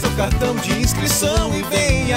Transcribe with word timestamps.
seu 0.00 0.10
cartão 0.16 0.56
de 0.56 0.72
inscrição 0.80 1.54
e 1.54 1.62
venha. 1.64 2.16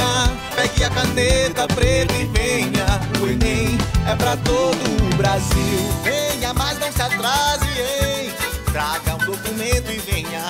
Pegue 0.55 0.83
a 0.85 0.89
caneta 0.89 1.67
preta 1.67 2.13
e 2.13 2.25
venha. 2.27 2.85
O 3.21 3.27
Enem 3.27 3.77
é 4.09 4.15
pra 4.15 4.37
todo 4.37 4.77
o 4.77 5.15
Brasil. 5.17 5.79
Venha, 6.01 6.53
mas 6.53 6.79
não 6.79 6.91
se 6.91 7.01
atrase, 7.01 7.65
hein? 7.65 8.31
Traga 8.71 9.15
um 9.15 9.25
documento 9.25 9.91
e 9.91 9.97
venha. 9.99 10.45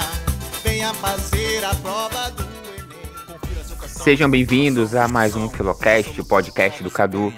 Venha 0.63 0.93
fazer 0.93 1.65
a 1.65 1.73
prova 1.75 2.29
do 2.31 2.43
Enem. 2.43 3.87
Sejam 3.87 4.29
bem-vindos 4.29 4.93
a 4.93 5.07
mais 5.07 5.35
um 5.35 5.49
Filocast, 5.49 6.21
o 6.21 6.25
podcast 6.25 6.83
do 6.83 6.91
Cadu. 6.91 7.33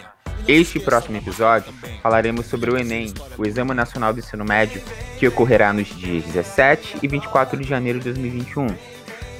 Este 0.47 0.79
próximo 0.79 1.17
episódio 1.17 1.73
falaremos 2.03 2.45
sobre 2.47 2.69
o 2.69 2.77
Enem, 2.77 3.13
o 3.37 3.47
Exame 3.47 3.73
Nacional 3.73 4.13
do 4.13 4.19
Ensino 4.19 4.43
Médio, 4.43 4.81
que 5.17 5.27
ocorrerá 5.27 5.71
nos 5.73 5.87
dias 5.87 6.23
17 6.25 6.99
e 7.01 7.07
24 7.07 7.57
de 7.57 7.67
janeiro 7.67 7.97
de 7.99 8.05
2021. 8.05 8.94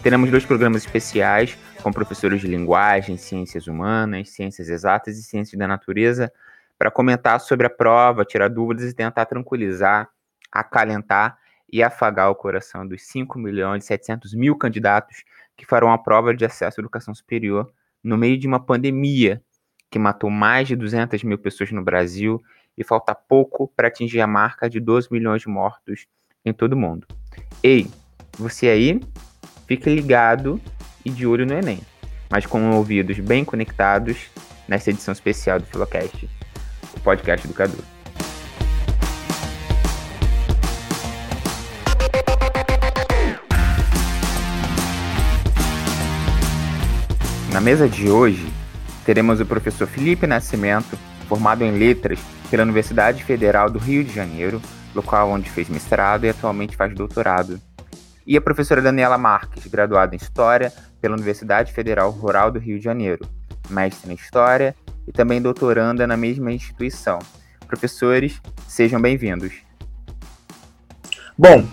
Teremos 0.05 0.30
dois 0.30 0.45
programas 0.45 0.84
especiais 0.86 1.58
com 1.82 1.91
professores 1.91 2.40
de 2.40 2.45
linguagem, 2.45 3.18
ciências 3.18 3.66
humanas, 3.66 4.30
ciências 4.30 4.70
exatas 4.70 5.18
e 5.18 5.23
ciências 5.23 5.58
da 5.58 5.68
natureza 5.68 6.31
para 6.78 6.91
comentar 6.91 7.40
sobre 7.40 7.66
a 7.66 7.72
prova, 7.72 8.23
tirar 8.23 8.48
dúvidas 8.50 8.91
e 8.91 8.94
tentar 8.94 9.26
tranquilizar, 9.26 10.08
acalentar 10.52 11.40
e 11.73 11.81
afagar 11.81 12.30
o 12.30 12.36
coração 12.36 12.88
dos 12.88 13.02
5 13.02 13.40
milhões 13.40 13.84
e 13.84 13.88
700 13.88 14.36
mil 14.36 14.55
candidatos 14.55 15.23
que 15.58 15.66
farão 15.66 15.91
a 15.91 15.98
prova 15.98 16.36
de 16.36 16.45
acesso 16.45 16.80
à 16.80 16.81
educação 16.81 17.16
superior 17.16 17.73
no 18.03 18.16
meio 18.16 18.38
de 18.38 18.48
uma 18.48 18.59
pandemia 18.59 19.42
que 19.90 19.98
matou 19.98 20.30
mais 20.30 20.67
de 20.67 20.76
200 20.76 21.23
mil 21.23 21.40
pessoas 21.40 21.72
no 21.72 21.84
Brasil 21.84 22.40
e 22.78 22.84
falta 22.84 23.16
pouco 23.16 23.73
para 23.75 23.88
atingir 23.88 24.22
a 24.22 24.28
marca 24.28 24.69
de 24.69 24.80
12 24.80 25.08
milhões 25.09 25.42
de 25.42 25.47
mortos 25.47 26.06
em 26.45 26.53
todo 26.53 26.73
o 26.73 26.78
mundo. 26.78 27.08
Ei, 27.64 27.88
você 28.38 28.67
aí? 28.67 29.00
Fique 29.67 29.89
ligado 29.89 30.61
e 31.03 31.09
de 31.09 31.25
olho 31.25 31.45
no 31.45 31.53
Enem, 31.53 31.80
mas 32.30 32.45
com 32.45 32.69
ouvidos 32.71 33.17
bem 33.19 33.44
conectados 33.44 34.30
nessa 34.67 34.91
edição 34.91 35.11
especial 35.11 35.59
do 35.59 35.66
Filocast, 35.66 36.30
o 36.95 36.99
podcast 36.99 37.47
do 37.47 37.53
Cadu. 37.53 37.77
Na 47.52 47.59
mesa 47.59 47.88
de 47.88 48.07
hoje, 48.07 48.45
teremos 49.03 49.39
o 49.39 49.45
professor 49.45 49.88
Felipe 49.88 50.27
Nascimento, 50.27 50.95
formado 51.27 51.63
em 51.63 51.72
Letras 51.72 52.19
pela 52.52 52.61
Universidade 52.61 53.23
Federal 53.23 53.69
do 53.69 53.79
Rio 53.79 54.03
de 54.03 54.13
Janeiro, 54.13 54.61
local 54.94 55.31
onde 55.31 55.50
fez 55.50 55.69
mestrado 55.69 56.25
e 56.25 56.29
atualmente 56.29 56.75
faz 56.75 56.94
doutorado. 56.94 57.59
E 58.28 58.36
a 58.36 58.42
professora 58.42 58.81
Daniela 58.81 59.20
Marques, 59.20 59.68
graduada 59.68 60.16
em 60.16 60.18
História 60.18 60.73
pela 61.00 61.14
Universidade 61.14 61.72
Federal 61.72 62.09
Rural 62.09 62.50
do 62.50 62.58
Rio 62.58 62.80
de 62.80 62.84
Janeiro, 62.84 63.28
mestre 63.70 64.12
em 64.12 64.16
História 64.16 64.76
e 65.08 65.12
também 65.12 65.40
doutoranda 65.40 66.08
na 66.08 66.18
mesma 66.18 66.52
instituição. 66.52 67.20
Professores, 67.68 68.42
sejam 68.68 69.00
bem-vindos. 69.00 69.53
Bom, 71.38 71.68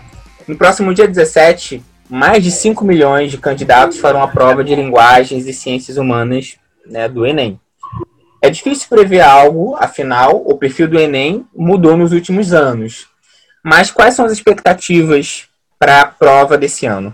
no 0.46 0.54
próximo 0.54 0.92
dia 0.92 1.08
17, 1.08 1.82
mais 2.10 2.44
de 2.44 2.50
5 2.50 2.84
milhões 2.84 3.30
de 3.30 3.38
candidatos 3.38 3.98
farão 3.98 4.22
a 4.22 4.28
prova 4.28 4.62
de 4.62 4.74
linguagens 4.74 5.46
e 5.46 5.54
ciências 5.54 5.96
humanas 5.96 6.58
né, 6.86 7.08
do 7.08 7.24
Enem. 7.24 7.58
É 8.42 8.50
difícil 8.50 8.88
prever 8.90 9.22
algo, 9.22 9.74
afinal, 9.76 10.42
o 10.44 10.58
perfil 10.58 10.86
do 10.86 10.98
Enem 10.98 11.46
mudou 11.54 11.96
nos 11.96 12.12
últimos 12.12 12.52
anos. 12.52 13.06
Mas 13.64 13.90
quais 13.90 14.14
são 14.14 14.26
as 14.26 14.32
expectativas 14.32 15.48
para 15.82 16.02
a 16.02 16.06
prova 16.06 16.56
desse 16.56 16.86
ano? 16.86 17.12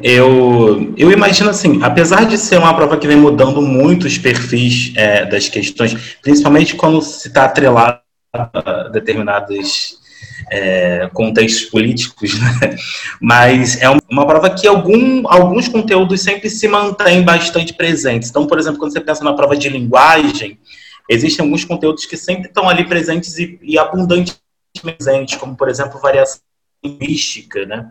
Eu, 0.00 0.94
eu 0.96 1.10
imagino 1.10 1.50
assim, 1.50 1.80
apesar 1.82 2.26
de 2.26 2.38
ser 2.38 2.58
uma 2.58 2.72
prova 2.76 2.96
que 2.96 3.08
vem 3.08 3.16
mudando 3.16 3.60
muito 3.60 4.06
os 4.06 4.18
perfis 4.18 4.92
é, 4.96 5.24
das 5.24 5.48
questões, 5.48 6.16
principalmente 6.22 6.76
quando 6.76 7.02
se 7.02 7.26
está 7.26 7.44
atrelado 7.44 7.98
a 8.32 8.88
determinadas 8.92 9.96
é, 10.48 11.10
contextos 11.12 11.64
políticos, 11.64 12.38
né? 12.38 12.76
mas 13.20 13.82
é 13.82 13.88
uma 14.08 14.24
prova 14.24 14.48
que 14.48 14.68
algum, 14.68 15.26
alguns 15.26 15.66
conteúdos 15.66 16.20
sempre 16.20 16.48
se 16.48 16.68
mantêm 16.68 17.24
bastante 17.24 17.74
presentes. 17.74 18.30
Então, 18.30 18.46
por 18.46 18.60
exemplo, 18.60 18.78
quando 18.78 18.92
você 18.92 19.00
pensa 19.00 19.24
na 19.24 19.34
prova 19.34 19.56
de 19.56 19.68
linguagem, 19.68 20.56
existem 21.08 21.44
alguns 21.44 21.64
conteúdos 21.64 22.06
que 22.06 22.16
sempre 22.16 22.46
estão 22.46 22.68
ali 22.68 22.84
presentes 22.84 23.36
e, 23.38 23.58
e 23.60 23.76
abundantemente 23.76 24.47
como, 25.38 25.56
por 25.56 25.68
exemplo, 25.68 26.00
variação 26.00 26.40
linguística, 26.84 27.66
né? 27.66 27.90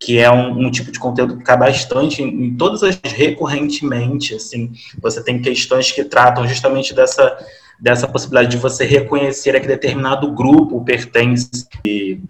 que 0.00 0.18
é 0.18 0.30
um, 0.30 0.66
um, 0.66 0.70
tipo 0.70 0.92
de 0.92 0.98
conteúdo 0.98 1.36
que 1.36 1.42
cai 1.42 1.56
bastante 1.56 2.22
em, 2.22 2.28
em, 2.28 2.56
todas 2.56 2.82
as 2.82 2.96
recorrentemente, 3.02 4.34
assim, 4.34 4.72
você 5.00 5.22
tem 5.22 5.42
questões 5.42 5.90
que 5.90 6.04
tratam 6.04 6.46
justamente 6.46 6.94
dessa 6.94 7.36
dessa 7.80 8.08
possibilidade 8.08 8.50
de 8.50 8.56
você 8.56 8.84
reconhecer 8.84 9.54
a 9.54 9.60
que 9.60 9.68
determinado 9.68 10.32
grupo 10.32 10.84
pertence 10.84 11.48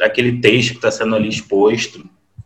àquele 0.00 0.41
texto 0.41 0.72
que 0.72 0.76
está 0.76 0.91
sendo 0.91 1.16
ali 1.16 1.28
exposto. 1.28 2.05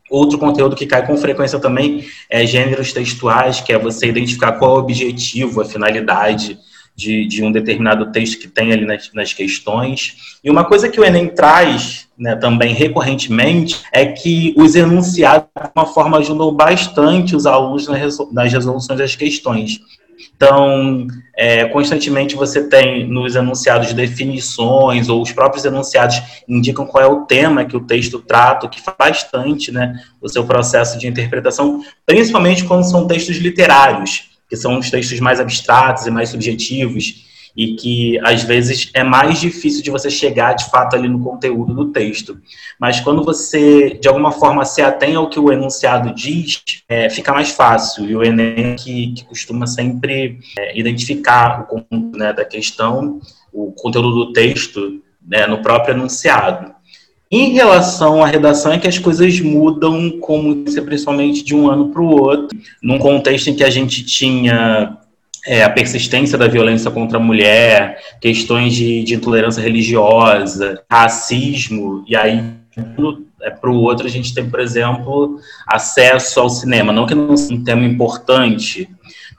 Outro 0.08 0.38
conteúdo 0.38 0.76
que 0.76 0.86
cai 0.86 1.04
com 1.04 1.16
frequência 1.16 1.58
também 1.58 2.06
é 2.30 2.46
gêneros 2.46 2.92
textuais, 2.92 3.60
que 3.60 3.72
é 3.72 3.78
você 3.78 4.06
identificar 4.06 4.52
qual 4.52 4.76
é 4.76 4.78
o 4.78 4.82
objetivo, 4.82 5.60
a 5.60 5.64
finalidade 5.64 6.56
de, 7.02 7.26
de 7.26 7.42
um 7.42 7.50
determinado 7.50 8.10
texto 8.12 8.38
que 8.38 8.48
tem 8.48 8.72
ali 8.72 8.86
nas, 8.86 9.10
nas 9.12 9.32
questões. 9.32 10.38
E 10.42 10.50
uma 10.50 10.64
coisa 10.64 10.88
que 10.88 11.00
o 11.00 11.04
Enem 11.04 11.28
traz 11.28 12.08
né, 12.16 12.36
também 12.36 12.72
recorrentemente 12.72 13.82
é 13.92 14.06
que 14.06 14.54
os 14.56 14.74
enunciados, 14.74 15.48
de 15.54 15.70
uma 15.74 15.86
forma, 15.86 16.18
ajudam 16.18 16.54
bastante 16.54 17.34
os 17.34 17.46
alunos 17.46 17.88
nas 18.32 18.52
resoluções 18.52 18.98
das 18.98 19.16
questões. 19.16 19.80
Então, 20.36 21.06
é, 21.36 21.64
constantemente 21.66 22.36
você 22.36 22.68
tem 22.68 23.06
nos 23.06 23.34
enunciados 23.34 23.92
definições, 23.92 25.08
ou 25.08 25.20
os 25.20 25.32
próprios 25.32 25.64
enunciados 25.64 26.20
indicam 26.48 26.86
qual 26.86 27.02
é 27.02 27.06
o 27.06 27.24
tema 27.26 27.64
que 27.64 27.76
o 27.76 27.84
texto 27.84 28.20
trata, 28.20 28.68
que 28.68 28.80
faz 28.80 28.96
bastante 28.98 29.72
né, 29.72 30.00
o 30.20 30.28
seu 30.28 30.44
processo 30.44 30.98
de 30.98 31.08
interpretação, 31.08 31.82
principalmente 32.06 32.64
quando 32.64 32.88
são 32.88 33.06
textos 33.06 33.36
literários, 33.36 34.31
que 34.52 34.56
são 34.58 34.78
os 34.78 34.90
textos 34.90 35.18
mais 35.18 35.40
abstratos 35.40 36.06
e 36.06 36.10
mais 36.10 36.28
subjetivos 36.28 37.24
e 37.56 37.74
que 37.74 38.18
às 38.22 38.42
vezes 38.42 38.90
é 38.92 39.02
mais 39.02 39.40
difícil 39.40 39.82
de 39.82 39.90
você 39.90 40.10
chegar 40.10 40.52
de 40.52 40.68
fato 40.68 40.94
ali 40.94 41.08
no 41.08 41.20
conteúdo 41.20 41.72
do 41.72 41.90
texto. 41.90 42.38
Mas 42.78 43.00
quando 43.00 43.24
você, 43.24 43.94
de 43.94 44.06
alguma 44.08 44.30
forma, 44.30 44.66
se 44.66 44.82
atém 44.82 45.14
ao 45.14 45.30
que 45.30 45.40
o 45.40 45.50
enunciado 45.50 46.14
diz, 46.14 46.62
é, 46.86 47.08
fica 47.08 47.32
mais 47.32 47.52
fácil. 47.52 48.04
E 48.04 48.14
o 48.14 48.22
Enem 48.22 48.76
que, 48.76 49.14
que 49.14 49.24
costuma 49.24 49.66
sempre 49.66 50.38
é, 50.58 50.78
identificar 50.78 51.62
o 51.62 51.64
conteúdo 51.64 52.18
né, 52.18 52.34
da 52.34 52.44
questão, 52.44 53.20
o 53.50 53.72
conteúdo 53.72 54.10
do 54.10 54.32
texto 54.34 55.02
né, 55.26 55.46
no 55.46 55.62
próprio 55.62 55.94
enunciado. 55.94 56.74
Em 57.34 57.54
relação 57.54 58.22
à 58.22 58.26
redação, 58.26 58.72
é 58.72 58.78
que 58.78 58.86
as 58.86 58.98
coisas 58.98 59.40
mudam, 59.40 60.18
como 60.20 60.54
principalmente 60.64 61.42
de 61.42 61.54
um 61.54 61.70
ano 61.70 61.88
para 61.88 62.02
o 62.02 62.10
outro, 62.10 62.54
num 62.82 62.98
contexto 62.98 63.48
em 63.48 63.54
que 63.54 63.64
a 63.64 63.70
gente 63.70 64.04
tinha 64.04 64.98
é, 65.46 65.64
a 65.64 65.70
persistência 65.70 66.36
da 66.36 66.46
violência 66.46 66.90
contra 66.90 67.16
a 67.16 67.20
mulher, 67.20 67.98
questões 68.20 68.74
de, 68.74 69.02
de 69.02 69.14
intolerância 69.14 69.62
religiosa, 69.62 70.82
racismo, 70.90 72.04
e 72.06 72.14
aí 72.14 72.44
é, 73.40 73.48
para 73.48 73.70
o 73.70 73.80
outro 73.80 74.06
a 74.06 74.10
gente 74.10 74.34
tem, 74.34 74.48
por 74.50 74.60
exemplo, 74.60 75.40
acesso 75.66 76.38
ao 76.38 76.50
cinema. 76.50 76.92
Não 76.92 77.06
que 77.06 77.14
não 77.14 77.34
seja 77.34 77.54
um 77.54 77.64
tema 77.64 77.86
importante, 77.86 78.90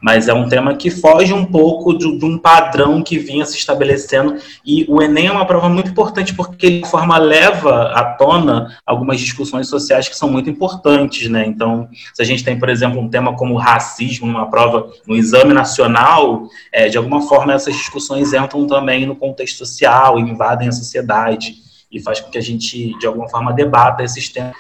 mas 0.04 0.28
é 0.28 0.34
um 0.34 0.50
tema 0.50 0.76
que 0.76 0.92
foge 0.92 1.32
um 1.34 1.46
pouco 1.46 1.98
de, 1.98 2.18
de, 2.18 2.26
um 2.26 2.38
padrão 2.38 3.02
que 3.02 3.18
vinha 3.18 3.46
se 3.46 3.56
estabelecendo. 3.56 4.36
E 4.66 4.86
o 4.90 5.02
Enem 5.02 5.28
é 5.28 5.32
uma 5.32 5.46
prova 5.46 5.70
muito 5.70 5.92
importante 5.92 6.34
porque 6.34 6.66
ele, 6.66 6.82
de 6.82 6.90
forma, 6.90 7.18
leva 7.18 7.94
à 7.94 8.04
tona 8.04 8.78
algumas 8.86 9.18
discussões 9.18 9.70
sociais 9.70 10.10
que 10.10 10.18
são 10.18 10.30
muito 10.30 10.50
importantes. 10.50 11.30
Né? 11.30 11.46
Então, 11.48 11.88
se 12.14 12.22
a 12.22 12.26
gente 12.26 12.44
tem, 12.44 12.60
por 12.60 12.68
exemplo, 12.68 13.00
um 13.00 13.08
tema 13.08 13.34
como 13.38 13.56
racismo 13.56 14.28
numa 14.28 14.50
prova, 14.50 14.92
no 15.08 15.16
exame 15.16 15.54
nacional, 15.54 16.50
é, 16.74 16.90
de 16.90 16.98
alguma 16.98 17.22
forma 17.22 17.54
essas 17.54 17.74
discussões 17.74 18.34
entram 18.34 18.68
também 18.68 19.06
no 19.06 19.16
contexto 19.16 19.60
social, 19.60 20.20
invadem 20.20 20.68
a 20.68 20.74
sociedade 20.74 21.56
e 21.90 22.02
faz 22.02 22.20
com 22.20 22.30
que 22.30 22.38
a 22.38 22.42
gente, 22.42 22.98
de 23.00 23.08
alguma 23.08 23.30
forma, 23.30 23.54
debata 23.54 24.04
esses 24.04 24.28
temas 24.28 24.54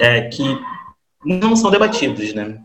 é, 0.00 0.20
que 0.28 0.56
não 1.24 1.56
são 1.56 1.68
debatidos, 1.68 2.32
né? 2.32 2.60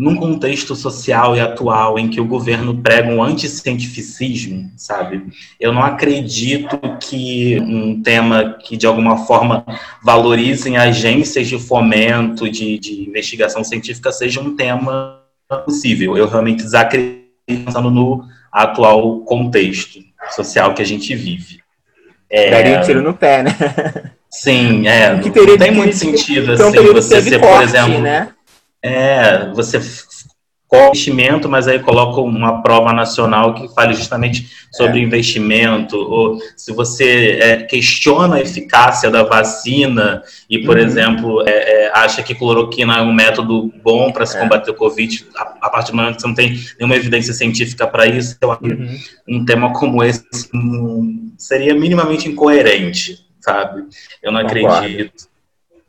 Num 0.00 0.16
contexto 0.16 0.74
social 0.74 1.36
e 1.36 1.40
atual 1.40 1.98
em 1.98 2.08
que 2.08 2.22
o 2.22 2.24
governo 2.24 2.74
prega 2.74 3.10
um 3.10 3.22
anticientificismo, 3.22 4.72
sabe? 4.74 5.26
Eu 5.60 5.74
não 5.74 5.82
acredito 5.82 6.80
que 6.98 7.60
um 7.60 8.02
tema 8.02 8.56
que, 8.64 8.78
de 8.78 8.86
alguma 8.86 9.26
forma, 9.26 9.62
valorize 10.02 10.74
agências 10.74 11.46
de 11.48 11.58
fomento, 11.58 12.50
de, 12.50 12.78
de 12.78 13.02
investigação 13.06 13.62
científica, 13.62 14.10
seja 14.10 14.40
um 14.40 14.56
tema 14.56 15.20
possível. 15.66 16.16
Eu 16.16 16.26
realmente 16.26 16.62
desacredito 16.62 17.20
pensando 17.44 17.90
no 17.90 18.24
atual 18.50 19.20
contexto 19.20 19.98
social 20.30 20.72
que 20.72 20.80
a 20.80 20.86
gente 20.86 21.14
vive. 21.14 21.60
É... 22.30 22.50
Daria 22.50 22.78
um 22.78 22.82
tiro 22.82 23.02
no 23.02 23.12
pé, 23.12 23.42
né? 23.42 23.54
Sim, 24.30 24.86
é. 24.88 25.18
Que 25.18 25.28
não 25.28 25.58
tem 25.58 25.72
muito 25.72 25.94
sentido 25.94 26.52
assim, 26.52 26.70
você 26.92 27.20
ser, 27.20 27.38
corte, 27.38 27.54
por 27.54 27.62
exemplo. 27.64 28.00
Né? 28.00 28.28
É, 28.82 29.50
você 29.52 29.78
investimento, 30.72 31.48
mas 31.48 31.66
aí 31.66 31.80
coloca 31.80 32.20
uma 32.20 32.62
prova 32.62 32.92
nacional 32.92 33.54
que 33.54 33.68
fale 33.74 33.92
justamente 33.94 34.48
sobre 34.70 35.00
é. 35.00 35.02
investimento, 35.02 35.96
ou 35.96 36.38
se 36.56 36.72
você 36.72 37.38
é, 37.40 37.56
questiona 37.62 38.36
a 38.36 38.40
eficácia 38.40 39.10
da 39.10 39.24
vacina 39.24 40.22
e, 40.48 40.60
por 40.60 40.76
uhum. 40.76 40.82
exemplo, 40.82 41.42
é, 41.48 41.86
é 41.86 41.90
acha 41.92 42.22
que 42.22 42.34
cloroquina 42.34 42.98
é 42.98 43.02
um 43.02 43.12
método 43.12 43.72
bom 43.82 44.12
para 44.12 44.24
se 44.24 44.36
é. 44.36 44.40
combater 44.40 44.70
o 44.70 44.74
Covid, 44.74 45.26
a, 45.36 45.42
a, 45.62 45.70
partir 45.70 45.90
do 45.90 45.96
momento 45.96 46.16
que 46.16 46.22
você 46.22 46.28
não 46.28 46.34
tem 46.34 46.60
nenhuma 46.78 46.96
evidência 46.96 47.34
científica 47.34 47.86
para 47.86 48.06
isso, 48.06 48.36
eu 48.40 48.52
acho 48.52 48.64
uhum. 48.64 48.98
um 49.28 49.44
tema 49.44 49.72
como 49.72 50.04
esse 50.04 50.24
seria 51.36 51.74
minimamente 51.74 52.28
incoerente, 52.28 53.26
sabe? 53.40 53.84
Eu 54.22 54.30
não 54.30 54.42
Concordo. 54.42 54.76
acredito. 54.76 55.30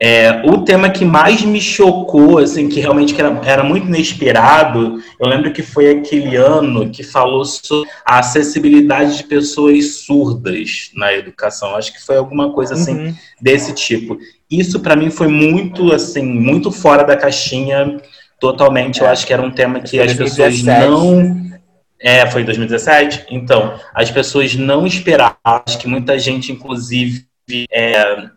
É, 0.03 0.41
o 0.45 0.63
tema 0.63 0.89
que 0.89 1.05
mais 1.05 1.43
me 1.43 1.61
chocou, 1.61 2.39
assim, 2.39 2.67
que 2.67 2.79
realmente 2.79 3.13
era, 3.19 3.39
era, 3.45 3.63
muito 3.63 3.85
inesperado, 3.85 4.99
eu 5.19 5.29
lembro 5.29 5.53
que 5.53 5.61
foi 5.61 5.91
aquele 5.91 6.35
ano 6.35 6.89
que 6.89 7.03
falou 7.03 7.45
sobre 7.45 7.87
a 8.03 8.17
acessibilidade 8.17 9.17
de 9.17 9.23
pessoas 9.25 9.97
surdas 9.97 10.89
na 10.95 11.13
educação. 11.13 11.75
Acho 11.75 11.93
que 11.93 12.03
foi 12.03 12.17
alguma 12.17 12.51
coisa 12.51 12.73
assim 12.73 12.95
uhum. 12.95 13.15
desse 13.39 13.75
tipo. 13.75 14.17
Isso 14.49 14.79
para 14.79 14.95
mim 14.95 15.11
foi 15.11 15.27
muito 15.27 15.93
assim, 15.93 16.23
muito 16.23 16.71
fora 16.71 17.03
da 17.03 17.15
caixinha, 17.15 18.01
totalmente. 18.39 19.01
É. 19.01 19.03
Eu 19.03 19.09
acho 19.09 19.27
que 19.27 19.33
era 19.33 19.41
um 19.43 19.51
tema 19.51 19.81
que 19.81 19.99
as 19.99 20.15
2017. 20.15 20.63
pessoas 20.63 20.89
não 20.89 21.51
é, 21.99 22.25
foi 22.25 22.41
em 22.41 22.45
2017? 22.45 23.27
Então, 23.29 23.79
as 23.93 24.09
pessoas 24.09 24.55
não 24.55 24.87
esperavam, 24.87 25.37
acho 25.43 25.77
que 25.77 25.87
muita 25.87 26.17
gente, 26.17 26.51
inclusive, 26.51 27.23
é, 27.71 28.31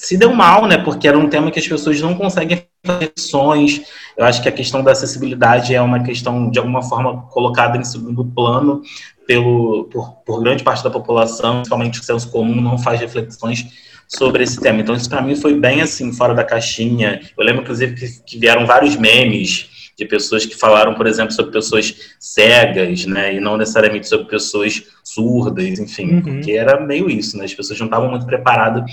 se 0.00 0.16
deu 0.16 0.32
mal, 0.32 0.66
né? 0.66 0.78
Porque 0.78 1.06
era 1.06 1.18
um 1.18 1.28
tema 1.28 1.50
que 1.50 1.58
as 1.58 1.68
pessoas 1.68 2.00
não 2.00 2.14
conseguem 2.14 2.64
fazer 2.84 3.00
reflexões. 3.00 3.82
Eu 4.16 4.24
acho 4.24 4.42
que 4.42 4.48
a 4.48 4.52
questão 4.52 4.82
da 4.82 4.92
acessibilidade 4.92 5.74
é 5.74 5.80
uma 5.80 6.02
questão, 6.02 6.50
de 6.50 6.58
alguma 6.58 6.82
forma, 6.82 7.22
colocada 7.28 7.76
em 7.76 7.84
segundo 7.84 8.24
plano 8.24 8.80
pelo, 9.26 9.84
por, 9.92 10.12
por 10.24 10.42
grande 10.42 10.64
parte 10.64 10.82
da 10.82 10.90
população, 10.90 11.56
principalmente 11.56 12.00
o 12.00 12.02
senso 12.02 12.30
comum, 12.30 12.62
não 12.62 12.78
faz 12.78 12.98
reflexões 12.98 13.66
sobre 14.08 14.42
esse 14.42 14.58
tema. 14.58 14.80
Então, 14.80 14.94
isso 14.94 15.08
para 15.08 15.20
mim 15.20 15.36
foi 15.36 15.54
bem 15.54 15.82
assim, 15.82 16.12
fora 16.14 16.34
da 16.34 16.44
caixinha. 16.44 17.20
Eu 17.36 17.44
lembro, 17.44 17.60
inclusive, 17.60 17.94
que, 17.94 18.22
que 18.24 18.38
vieram 18.38 18.64
vários 18.64 18.96
memes 18.96 19.68
de 19.98 20.06
pessoas 20.06 20.46
que 20.46 20.56
falaram, 20.56 20.94
por 20.94 21.06
exemplo, 21.06 21.32
sobre 21.32 21.52
pessoas 21.52 21.94
cegas, 22.18 23.04
né, 23.04 23.34
e 23.34 23.40
não 23.40 23.58
necessariamente 23.58 24.08
sobre 24.08 24.26
pessoas 24.26 24.82
surdas, 25.04 25.78
enfim, 25.78 26.14
uhum. 26.14 26.22
porque 26.22 26.52
era 26.52 26.80
meio 26.80 27.10
isso, 27.10 27.36
né, 27.36 27.44
as 27.44 27.52
pessoas 27.52 27.78
não 27.78 27.86
estavam 27.86 28.08
muito 28.08 28.24
preparadas 28.24 28.90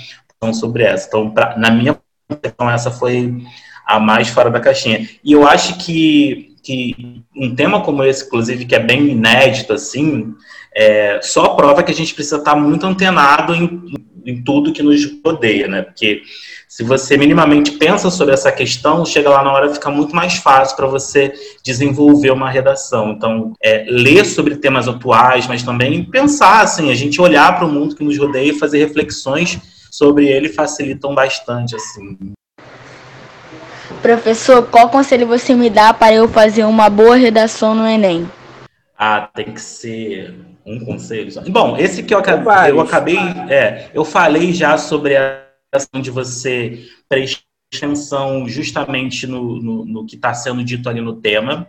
sobre 0.54 0.84
essa. 0.84 1.08
Então, 1.08 1.30
pra, 1.32 1.58
na 1.58 1.72
minha 1.72 1.98
opinião, 2.30 2.70
essa 2.70 2.92
foi 2.92 3.44
a 3.86 4.00
mais 4.00 4.28
fora 4.28 4.50
da 4.50 4.60
caixinha. 4.60 5.08
E 5.24 5.32
eu 5.32 5.48
acho 5.48 5.78
que, 5.78 6.56
que 6.62 7.24
um 7.36 7.56
tema 7.56 7.82
como 7.82 8.04
esse, 8.04 8.26
inclusive, 8.26 8.66
que 8.66 8.76
é 8.76 8.80
bem 8.80 9.10
inédito, 9.10 9.74
assim, 9.74 10.34
é, 10.76 11.20
só 11.24 11.50
prova 11.50 11.82
que 11.82 11.92
a 11.92 11.96
gente 11.96 12.14
precisa 12.14 12.38
estar 12.38 12.56
muito 12.56 12.86
antenado 12.86 13.56
em, 13.56 13.86
em 14.26 14.44
tudo 14.44 14.74
que 14.74 14.84
nos 14.84 15.02
rodeia, 15.26 15.68
né? 15.68 15.82
Porque 15.82 16.22
se 16.68 16.84
você 16.84 17.18
minimamente 17.18 17.72
pensa 17.72 18.12
sobre 18.12 18.34
essa 18.34 18.52
questão, 18.52 19.06
chega 19.06 19.30
lá 19.30 19.42
na 19.42 19.54
hora 19.54 19.74
fica 19.74 19.90
muito 19.90 20.14
mais 20.14 20.36
fácil 20.36 20.76
para 20.76 20.86
você 20.86 21.34
desenvolver 21.64 22.32
uma 22.32 22.50
redação. 22.50 23.12
Então, 23.12 23.54
é, 23.64 23.86
ler 23.88 24.26
sobre 24.26 24.58
temas 24.58 24.88
atuais, 24.88 25.48
mas 25.48 25.64
também 25.64 26.04
pensar, 26.04 26.62
assim, 26.62 26.92
a 26.92 26.96
gente 26.96 27.22
olhar 27.22 27.56
para 27.56 27.66
o 27.66 27.72
mundo 27.72 27.96
que 27.96 28.04
nos 28.04 28.18
rodeia 28.18 28.52
e 28.52 28.60
fazer 28.60 28.80
reflexões 28.80 29.60
sobre 29.98 30.28
ele 30.28 30.50
facilitam 30.50 31.16
bastante, 31.16 31.76
assim. 31.76 32.16
Professor, 34.00 34.68
qual 34.68 34.92
conselho 34.92 35.26
você 35.26 35.56
me 35.56 35.72
dá 35.72 35.92
para 35.92 36.14
eu 36.14 36.30
fazer 36.30 36.66
uma 36.66 36.88
boa 36.88 37.16
redação 37.16 37.74
no 37.74 37.88
Enem? 37.88 38.30
Ah, 38.96 39.28
tem 39.34 39.52
que 39.52 39.62
ser 39.62 40.36
um 40.64 40.80
conselho. 40.86 41.32
Bom, 41.50 41.76
esse 41.78 42.04
que 42.04 42.14
eu 42.14 42.20
acabei, 42.20 42.72
eu 42.72 42.80
acabei, 42.80 43.18
é, 43.50 43.90
eu 43.92 44.06
falei 44.06 44.54
já 44.54 44.78
sobre 44.78 45.18
a 45.18 45.44
questão 45.74 46.00
de 46.00 46.12
você 46.12 46.86
prestar 47.10 47.42
atenção 47.74 48.48
justamente 48.48 49.26
no, 49.26 49.60
no, 49.60 49.84
no 49.84 50.06
que 50.06 50.16
está 50.16 50.32
sendo 50.32 50.64
dito 50.64 50.88
ali 50.88 51.02
no 51.02 51.16
tema 51.16 51.68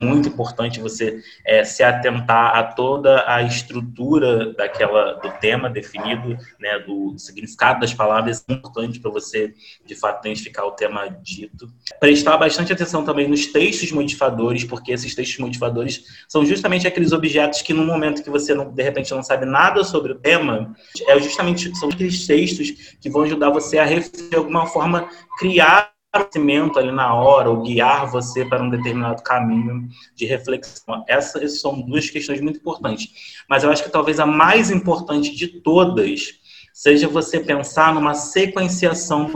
muito 0.00 0.28
importante 0.28 0.80
você 0.80 1.22
é, 1.44 1.64
se 1.64 1.82
atentar 1.82 2.54
a 2.54 2.62
toda 2.62 3.24
a 3.26 3.42
estrutura 3.42 4.52
daquela 4.52 5.14
do 5.14 5.30
tema 5.40 5.70
definido, 5.70 6.36
né, 6.60 6.78
do 6.80 7.18
significado 7.18 7.80
das 7.80 7.94
palavras, 7.94 8.44
é 8.46 8.52
importante 8.52 9.00
para 9.00 9.10
você, 9.10 9.54
de 9.86 9.94
fato, 9.94 10.26
identificar 10.26 10.66
o 10.66 10.72
tema 10.72 11.08
dito. 11.08 11.72
Prestar 11.98 12.36
bastante 12.36 12.72
atenção 12.72 13.04
também 13.04 13.26
nos 13.26 13.46
textos 13.46 13.90
motivadores, 13.90 14.64
porque 14.64 14.92
esses 14.92 15.14
textos 15.14 15.38
motivadores 15.38 16.04
são 16.28 16.44
justamente 16.44 16.86
aqueles 16.86 17.12
objetos 17.12 17.62
que, 17.62 17.72
no 17.72 17.84
momento 17.84 18.22
que 18.22 18.30
você, 18.30 18.54
não, 18.54 18.70
de 18.70 18.82
repente, 18.82 19.10
não 19.12 19.22
sabe 19.22 19.46
nada 19.46 19.82
sobre 19.82 20.12
o 20.12 20.18
tema, 20.18 20.74
é 21.06 21.18
justamente 21.18 21.74
são 21.78 21.88
aqueles 21.88 22.26
textos 22.26 22.96
que 23.00 23.08
vão 23.08 23.22
ajudar 23.22 23.48
você 23.48 23.78
a, 23.78 23.86
de 23.86 24.36
alguma 24.36 24.66
forma, 24.66 25.08
criar 25.38 25.95
conhecimento 26.24 26.78
ali 26.78 26.90
na 26.90 27.14
hora, 27.14 27.50
ou 27.50 27.62
guiar 27.62 28.10
você 28.10 28.44
para 28.44 28.62
um 28.62 28.70
determinado 28.70 29.22
caminho 29.22 29.88
de 30.14 30.24
reflexão. 30.24 31.04
Essas 31.06 31.60
são 31.60 31.80
duas 31.80 32.08
questões 32.08 32.40
muito 32.40 32.58
importantes. 32.58 33.44
Mas 33.48 33.64
eu 33.64 33.70
acho 33.70 33.84
que 33.84 33.90
talvez 33.90 34.18
a 34.18 34.26
mais 34.26 34.70
importante 34.70 35.34
de 35.34 35.48
todas 35.48 36.34
seja 36.72 37.08
você 37.08 37.40
pensar 37.40 37.94
numa 37.94 38.14
sequenciação 38.14 39.24
do 39.24 39.32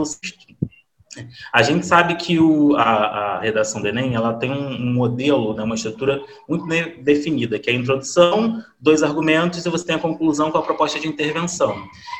a 1.51 1.61
gente 1.61 1.85
sabe 1.85 2.15
que 2.15 2.39
o, 2.39 2.75
a, 2.75 2.83
a, 2.83 3.39
redação 3.41 3.81
do 3.81 3.87
Enem 3.87 4.15
ela 4.15 4.33
tem 4.33 4.51
um, 4.51 4.75
um 4.75 4.93
modelo, 4.93 5.53
né, 5.53 5.63
uma 5.63 5.75
estrutura 5.75 6.21
muito 6.47 6.65
definida, 7.01 7.59
que 7.59 7.69
é 7.69 7.73
a 7.73 7.75
introdução, 7.75 8.63
dois 8.79 9.03
argumentos 9.03 9.65
e 9.65 9.69
você 9.69 9.85
tem 9.85 9.95
a 9.95 9.99
conclusão 9.99 10.51
com 10.51 10.57
a 10.57 10.61
proposta 10.61 10.99
de 10.99 11.07
intervenção. 11.07 11.75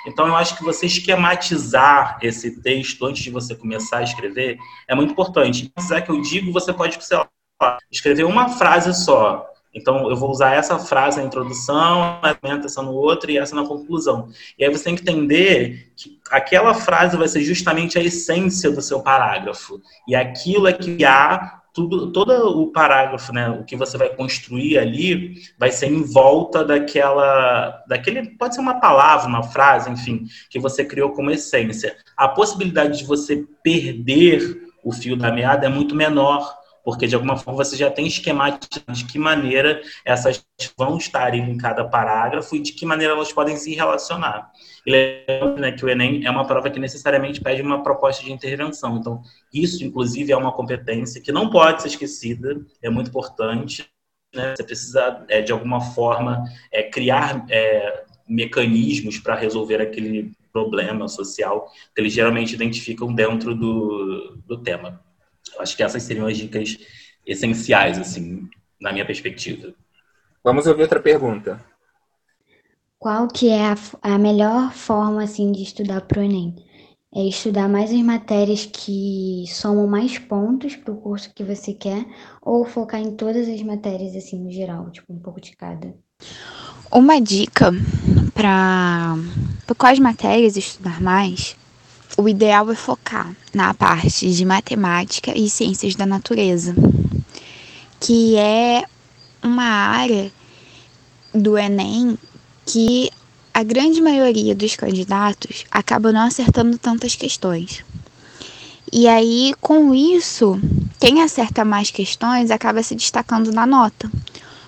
Então, 0.05 0.27
eu 0.27 0.35
acho 0.35 0.57
que 0.57 0.63
você 0.63 0.85
esquematizar 0.85 2.19
esse 2.21 2.61
texto 2.61 3.05
antes 3.05 3.23
de 3.23 3.29
você 3.29 3.55
começar 3.55 3.99
a 3.99 4.03
escrever 4.03 4.57
é 4.87 4.95
muito 4.95 5.11
importante. 5.11 5.71
Apesar 5.75 6.01
que 6.01 6.11
eu 6.11 6.21
digo, 6.21 6.51
você 6.51 6.73
pode, 6.73 7.01
sei 7.03 7.17
lá, 7.17 7.77
escrever 7.91 8.25
uma 8.25 8.49
frase 8.49 8.93
só, 8.93 9.50
então, 9.73 10.09
eu 10.09 10.15
vou 10.15 10.29
usar 10.29 10.53
essa 10.53 10.77
frase 10.77 11.17
na 11.19 11.25
introdução, 11.25 12.19
essa 12.63 12.81
no 12.81 12.91
outro 12.91 13.31
e 13.31 13.37
essa 13.37 13.55
na 13.55 13.65
conclusão. 13.65 14.27
E 14.57 14.65
aí 14.65 14.69
você 14.69 14.83
tem 14.83 14.95
que 14.95 15.01
entender 15.01 15.91
que 15.95 16.19
aquela 16.29 16.73
frase 16.73 17.15
vai 17.15 17.27
ser 17.27 17.41
justamente 17.41 17.97
a 17.97 18.03
essência 18.03 18.69
do 18.69 18.81
seu 18.81 19.01
parágrafo. 19.01 19.81
E 20.07 20.15
aquilo 20.15 20.67
é 20.67 20.73
que 20.73 21.05
há 21.05 21.61
tudo, 21.73 22.11
todo 22.11 22.31
o 22.61 22.67
parágrafo, 22.71 23.31
né, 23.31 23.49
o 23.49 23.63
que 23.63 23.77
você 23.77 23.97
vai 23.97 24.09
construir 24.09 24.77
ali, 24.77 25.35
vai 25.57 25.71
ser 25.71 25.87
em 25.87 26.03
volta 26.03 26.65
daquela, 26.65 27.81
daquele, 27.87 28.35
pode 28.37 28.55
ser 28.55 28.61
uma 28.61 28.79
palavra, 28.79 29.29
uma 29.29 29.43
frase, 29.43 29.89
enfim, 29.89 30.25
que 30.49 30.59
você 30.59 30.83
criou 30.83 31.11
como 31.11 31.31
essência. 31.31 31.95
A 32.17 32.27
possibilidade 32.27 32.97
de 32.97 33.05
você 33.05 33.45
perder 33.63 34.69
o 34.83 34.91
fio 34.91 35.15
da 35.15 35.31
meada 35.31 35.65
é 35.65 35.69
muito 35.69 35.95
menor 35.95 36.60
porque 36.83 37.07
de 37.07 37.15
alguma 37.15 37.37
forma 37.37 37.63
você 37.63 37.75
já 37.75 37.89
tem 37.89 38.07
esquematizado 38.07 38.91
de 38.93 39.05
que 39.05 39.19
maneira 39.19 39.81
essas 40.05 40.43
vão 40.77 40.97
estar 40.97 41.33
em 41.33 41.57
cada 41.57 41.85
parágrafo 41.85 42.55
e 42.55 42.61
de 42.61 42.73
que 42.73 42.85
maneira 42.85 43.13
elas 43.13 43.31
podem 43.31 43.57
se 43.57 43.73
relacionar. 43.73 44.51
E 44.85 44.91
lembrando 44.91 45.59
né, 45.59 45.71
que 45.71 45.85
o 45.85 45.89
Enem 45.89 46.25
é 46.25 46.31
uma 46.31 46.45
prova 46.45 46.69
que 46.69 46.79
necessariamente 46.79 47.41
pede 47.41 47.61
uma 47.61 47.83
proposta 47.83 48.23
de 48.23 48.31
intervenção. 48.31 48.97
Então, 48.97 49.21
isso, 49.53 49.83
inclusive, 49.83 50.31
é 50.31 50.37
uma 50.37 50.51
competência 50.51 51.21
que 51.21 51.31
não 51.31 51.49
pode 51.49 51.81
ser 51.81 51.89
esquecida, 51.89 52.59
é 52.81 52.89
muito 52.89 53.09
importante. 53.09 53.87
Né? 54.33 54.55
Você 54.55 54.63
precisa, 54.63 55.23
é, 55.27 55.41
de 55.41 55.51
alguma 55.51 55.81
forma, 55.81 56.43
é, 56.71 56.83
criar 56.83 57.45
é, 57.49 58.03
mecanismos 58.27 59.19
para 59.19 59.35
resolver 59.35 59.81
aquele 59.81 60.31
problema 60.51 61.07
social 61.07 61.71
que 61.95 62.01
eles 62.01 62.13
geralmente 62.13 62.53
identificam 62.53 63.13
dentro 63.13 63.55
do, 63.55 64.37
do 64.45 64.57
tema. 64.57 65.01
Acho 65.59 65.75
que 65.75 65.83
essas 65.83 66.03
seriam 66.03 66.27
as 66.27 66.37
dicas 66.37 66.77
essenciais, 67.25 67.99
assim, 67.99 68.49
na 68.79 68.91
minha 68.91 69.05
perspectiva. 69.05 69.73
Vamos 70.43 70.65
ouvir 70.65 70.83
outra 70.83 70.99
pergunta. 70.99 71.63
Qual 72.97 73.27
que 73.27 73.49
é 73.49 73.65
a, 73.65 73.75
a 74.01 74.17
melhor 74.17 74.71
forma, 74.73 75.23
assim, 75.23 75.51
de 75.51 75.63
estudar 75.63 76.01
para 76.01 76.19
o 76.19 76.23
Enem? 76.23 76.55
É 77.13 77.23
estudar 77.25 77.67
mais 77.67 77.91
as 77.91 78.01
matérias 78.01 78.65
que 78.65 79.43
somam 79.47 79.85
mais 79.85 80.17
pontos 80.17 80.75
para 80.75 80.93
o 80.93 80.97
curso 80.97 81.33
que 81.33 81.43
você 81.43 81.73
quer 81.73 82.05
ou 82.41 82.63
focar 82.65 83.01
em 83.01 83.15
todas 83.15 83.49
as 83.49 83.61
matérias, 83.63 84.15
assim, 84.15 84.39
no 84.39 84.51
geral, 84.51 84.89
tipo, 84.91 85.11
um 85.11 85.19
pouco 85.19 85.41
de 85.41 85.55
cada? 85.55 85.93
Uma 86.91 87.19
dica 87.19 87.71
para 88.33 89.15
quais 89.77 89.99
matérias 89.99 90.55
estudar 90.55 91.01
mais 91.01 91.57
o 92.17 92.27
ideal 92.27 92.69
é 92.69 92.75
focar 92.75 93.35
na 93.53 93.73
parte 93.73 94.31
de 94.31 94.45
matemática 94.45 95.37
e 95.37 95.49
ciências 95.49 95.95
da 95.95 96.05
natureza, 96.05 96.75
que 97.99 98.35
é 98.37 98.83
uma 99.41 99.63
área 99.63 100.31
do 101.33 101.57
Enem 101.57 102.17
que 102.65 103.09
a 103.53 103.63
grande 103.63 104.01
maioria 104.01 104.55
dos 104.55 104.75
candidatos 104.75 105.65
acaba 105.71 106.11
não 106.11 106.21
acertando 106.21 106.77
tantas 106.77 107.15
questões. 107.15 107.83
E 108.91 109.07
aí, 109.07 109.53
com 109.61 109.93
isso, 109.93 110.59
quem 110.99 111.21
acerta 111.21 111.63
mais 111.63 111.91
questões 111.91 112.51
acaba 112.51 112.83
se 112.83 112.93
destacando 112.95 113.51
na 113.51 113.65
nota, 113.65 114.11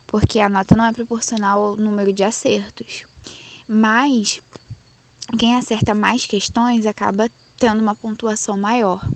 porque 0.08 0.40
a 0.40 0.50
nota 0.50 0.76
não 0.76 0.86
é 0.86 0.94
proporcional 0.94 1.64
ao 1.64 1.76
número 1.76 2.14
de 2.14 2.24
acertos. 2.24 3.06
Mas 3.68 4.42
quem 5.38 5.56
acerta 5.56 5.94
mais 5.94 6.26
questões 6.26 6.86
acaba 6.86 7.30
tendo 7.58 7.82
uma 7.82 7.96
pontuação 7.96 8.58
maior. 8.58 9.08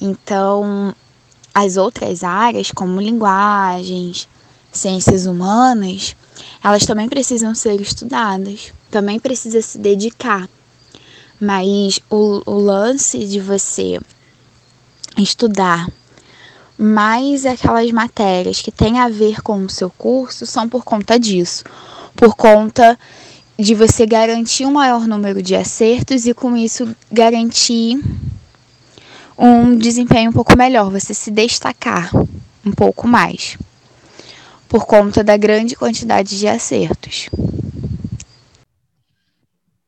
Então, 0.00 0.94
as 1.52 1.76
outras 1.76 2.22
áreas, 2.22 2.70
como 2.70 3.00
linguagens, 3.00 4.28
ciências 4.70 5.26
humanas, 5.26 6.14
elas 6.62 6.86
também 6.86 7.08
precisam 7.08 7.54
ser 7.54 7.80
estudadas, 7.80 8.72
também 8.90 9.18
precisa 9.18 9.60
se 9.60 9.78
dedicar. 9.78 10.48
Mas 11.40 12.00
o, 12.10 12.42
o 12.46 12.58
lance 12.58 13.26
de 13.26 13.40
você 13.40 14.00
estudar 15.16 15.88
mais 16.76 17.44
aquelas 17.44 17.90
matérias 17.90 18.62
que 18.62 18.70
têm 18.70 19.00
a 19.00 19.08
ver 19.08 19.42
com 19.42 19.64
o 19.64 19.70
seu 19.70 19.90
curso 19.90 20.46
são 20.46 20.68
por 20.68 20.84
conta 20.84 21.18
disso, 21.18 21.64
por 22.14 22.36
conta 22.36 22.96
de 23.58 23.74
você 23.74 24.06
garantir 24.06 24.64
um 24.64 24.72
maior 24.72 25.06
número 25.06 25.42
de 25.42 25.56
acertos 25.56 26.26
e 26.26 26.32
com 26.32 26.56
isso 26.56 26.94
garantir 27.10 27.98
um 29.36 29.76
desempenho 29.76 30.30
um 30.30 30.32
pouco 30.32 30.56
melhor, 30.56 30.90
você 30.90 31.12
se 31.12 31.30
destacar 31.30 32.10
um 32.64 32.70
pouco 32.70 33.08
mais 33.08 33.58
por 34.68 34.86
conta 34.86 35.24
da 35.24 35.36
grande 35.36 35.74
quantidade 35.74 36.38
de 36.38 36.46
acertos. 36.46 37.28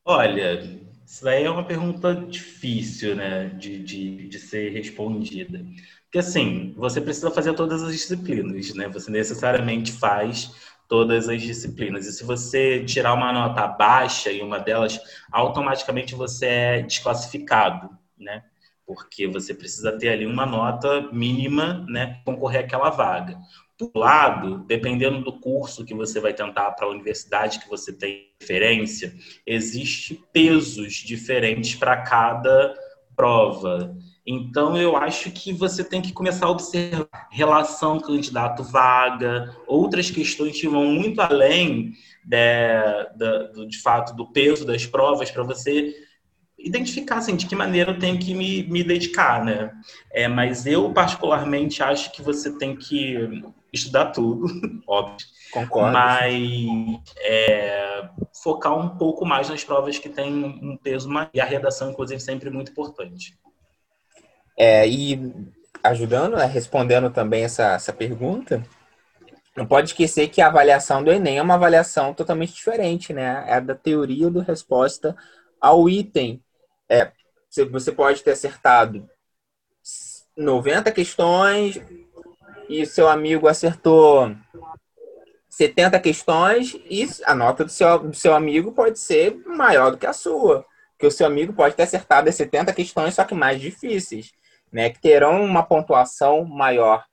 Olha, 0.03 0.81
isso 1.05 1.23
daí 1.23 1.43
é 1.43 1.49
uma 1.49 1.63
pergunta 1.63 2.13
difícil, 2.15 3.15
né, 3.15 3.49
de, 3.57 3.83
de, 3.83 4.27
de 4.27 4.39
ser 4.39 4.69
respondida. 4.73 5.63
Porque, 6.05 6.19
assim, 6.19 6.73
você 6.75 6.99
precisa 6.99 7.31
fazer 7.31 7.53
todas 7.53 7.81
as 7.81 7.93
disciplinas, 7.93 8.73
né? 8.73 8.89
Você 8.89 9.09
necessariamente 9.09 9.93
faz 9.93 10.51
todas 10.91 11.29
as 11.29 11.41
disciplinas. 11.41 12.05
E 12.05 12.11
se 12.11 12.25
você 12.25 12.83
tirar 12.83 13.13
uma 13.13 13.31
nota 13.31 13.65
baixa 13.65 14.29
em 14.29 14.43
uma 14.43 14.59
delas, 14.59 14.99
automaticamente 15.31 16.13
você 16.13 16.45
é 16.45 16.81
desclassificado, 16.81 17.97
né? 18.19 18.43
Porque 18.85 19.25
você 19.25 19.53
precisa 19.53 19.97
ter 19.97 20.09
ali 20.09 20.25
uma 20.25 20.45
nota 20.45 21.09
mínima, 21.13 21.85
né, 21.87 22.19
concorrer 22.25 22.65
àquela 22.65 22.89
vaga. 22.89 23.37
Por 23.77 23.89
lado, 23.95 24.65
dependendo 24.67 25.21
do 25.23 25.39
curso 25.39 25.85
que 25.85 25.93
você 25.93 26.19
vai 26.19 26.33
tentar 26.33 26.69
para 26.71 26.85
a 26.85 26.89
universidade 26.91 27.59
que 27.59 27.69
você 27.69 27.93
tem 27.93 28.27
referência, 28.41 29.13
existe 29.47 30.21
pesos 30.33 30.95
diferentes 30.95 31.73
para 31.73 32.01
cada 32.01 32.73
prova. 33.15 33.95
Então, 34.25 34.77
eu 34.77 34.95
acho 34.95 35.31
que 35.31 35.51
você 35.51 35.83
tem 35.83 36.01
que 36.01 36.13
começar 36.13 36.45
a 36.45 36.51
observar 36.51 37.07
relação 37.31 37.99
candidato-vaga, 37.99 39.55
outras 39.67 40.11
questões 40.11 40.59
que 40.59 40.67
vão 40.67 40.85
muito 40.85 41.19
além 41.19 41.93
de, 42.23 42.37
de, 43.15 43.67
de 43.67 43.81
fato 43.81 44.15
do 44.15 44.31
peso 44.31 44.65
das 44.65 44.85
provas 44.85 45.31
para 45.31 45.43
você 45.43 45.95
identificar 46.57 47.17
assim, 47.17 47.35
de 47.35 47.47
que 47.47 47.55
maneira 47.55 47.91
eu 47.91 47.99
tenho 47.99 48.19
que 48.19 48.33
me, 48.33 48.63
me 48.63 48.83
dedicar, 48.83 49.43
né? 49.43 49.71
É, 50.11 50.27
mas 50.27 50.65
eu, 50.65 50.93
particularmente, 50.93 51.81
acho 51.81 52.11
que 52.11 52.21
você 52.21 52.55
tem 52.57 52.75
que 52.75 53.41
estudar 53.73 54.07
tudo, 54.07 54.45
óbvio. 54.87 55.25
Concordo. 55.51 55.91
Mas 55.91 57.01
é, 57.17 58.09
focar 58.41 58.77
um 58.77 58.97
pouco 58.97 59.25
mais 59.25 59.49
nas 59.49 59.63
provas 59.63 59.97
que 59.97 60.07
têm 60.07 60.31
um 60.31 60.77
peso 60.77 61.09
maior. 61.09 61.29
E 61.33 61.41
a 61.41 61.45
redação, 61.45 61.91
inclusive, 61.91 62.21
sempre 62.21 62.49
muito 62.49 62.71
importante. 62.71 63.37
É, 64.63 64.87
e 64.87 65.19
ajudando, 65.83 66.37
né, 66.37 66.45
respondendo 66.45 67.09
também 67.09 67.43
essa, 67.43 67.73
essa 67.73 67.91
pergunta, 67.91 68.63
não 69.57 69.65
pode 69.65 69.87
esquecer 69.87 70.27
que 70.27 70.39
a 70.39 70.45
avaliação 70.45 71.03
do 71.03 71.11
Enem 71.11 71.39
é 71.39 71.41
uma 71.41 71.55
avaliação 71.55 72.13
totalmente 72.13 72.53
diferente, 72.53 73.11
né? 73.11 73.43
É 73.47 73.59
da 73.59 73.73
teoria 73.73 74.29
do 74.29 74.39
resposta 74.39 75.17
ao 75.59 75.89
item. 75.89 76.43
É, 76.87 77.11
você 77.71 77.91
pode 77.91 78.21
ter 78.21 78.33
acertado 78.33 79.09
90 80.37 80.91
questões 80.91 81.81
e 82.69 82.85
seu 82.85 83.07
amigo 83.07 83.47
acertou 83.47 84.35
70 85.49 85.99
questões 85.99 86.79
e 86.85 87.09
a 87.25 87.33
nota 87.33 87.65
do 87.65 87.71
seu, 87.71 87.97
do 87.97 88.15
seu 88.15 88.35
amigo 88.35 88.73
pode 88.73 88.99
ser 88.99 89.35
maior 89.43 89.89
do 89.89 89.97
que 89.97 90.05
a 90.05 90.13
sua. 90.13 90.63
Porque 90.91 91.07
o 91.07 91.11
seu 91.11 91.25
amigo 91.25 91.51
pode 91.51 91.73
ter 91.73 91.81
acertado 91.81 92.29
as 92.29 92.35
70 92.35 92.71
questões, 92.73 93.15
só 93.15 93.25
que 93.25 93.33
mais 93.33 93.59
difíceis 93.59 94.39
né, 94.71 94.89
que 94.89 95.01
terão 95.01 95.43
uma 95.43 95.63
pontuação 95.63 96.45
maior, 96.45 97.05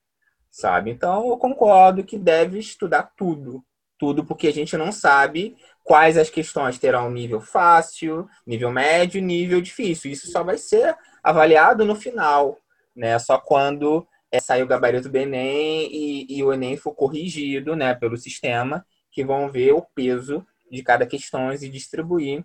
sabe? 0.51 0.91
Então, 0.91 1.29
eu 1.29 1.37
concordo 1.37 2.05
que 2.05 2.19
deve 2.19 2.59
estudar 2.59 3.11
tudo, 3.17 3.65
tudo, 3.99 4.25
porque 4.25 4.47
a 4.47 4.53
gente 4.53 4.77
não 4.77 4.93
sabe 4.93 5.57
quais 5.83 6.17
as 6.17 6.31
questões 6.31 6.79
terão 6.79 7.11
nível 7.11 7.41
fácil, 7.41 8.29
nível 8.47 8.71
médio, 8.71 9.21
nível 9.21 9.61
difícil. 9.61 10.11
Isso 10.11 10.31
só 10.31 10.45
vai 10.45 10.59
ser 10.59 10.97
avaliado 11.23 11.85
no 11.85 11.97
final, 11.97 12.59
né? 12.95 13.19
Só 13.19 13.39
quando 13.39 14.07
é, 14.31 14.41
sair 14.41 14.63
o 14.63 14.67
gabarito 14.67 15.09
do 15.09 15.17
Enem 15.17 15.89
e, 15.91 16.27
e 16.39 16.45
o 16.45 16.53
Enem 16.53 16.77
for 16.77 16.95
corrigido, 16.95 17.75
né, 17.75 17.95
pelo 17.95 18.17
sistema, 18.17 18.87
que 19.11 19.25
vão 19.25 19.51
ver 19.51 19.73
o 19.73 19.83
peso 19.83 20.47
de 20.71 20.83
cada 20.83 21.07
questão 21.07 21.53
e 21.53 21.69
distribuir, 21.69 22.45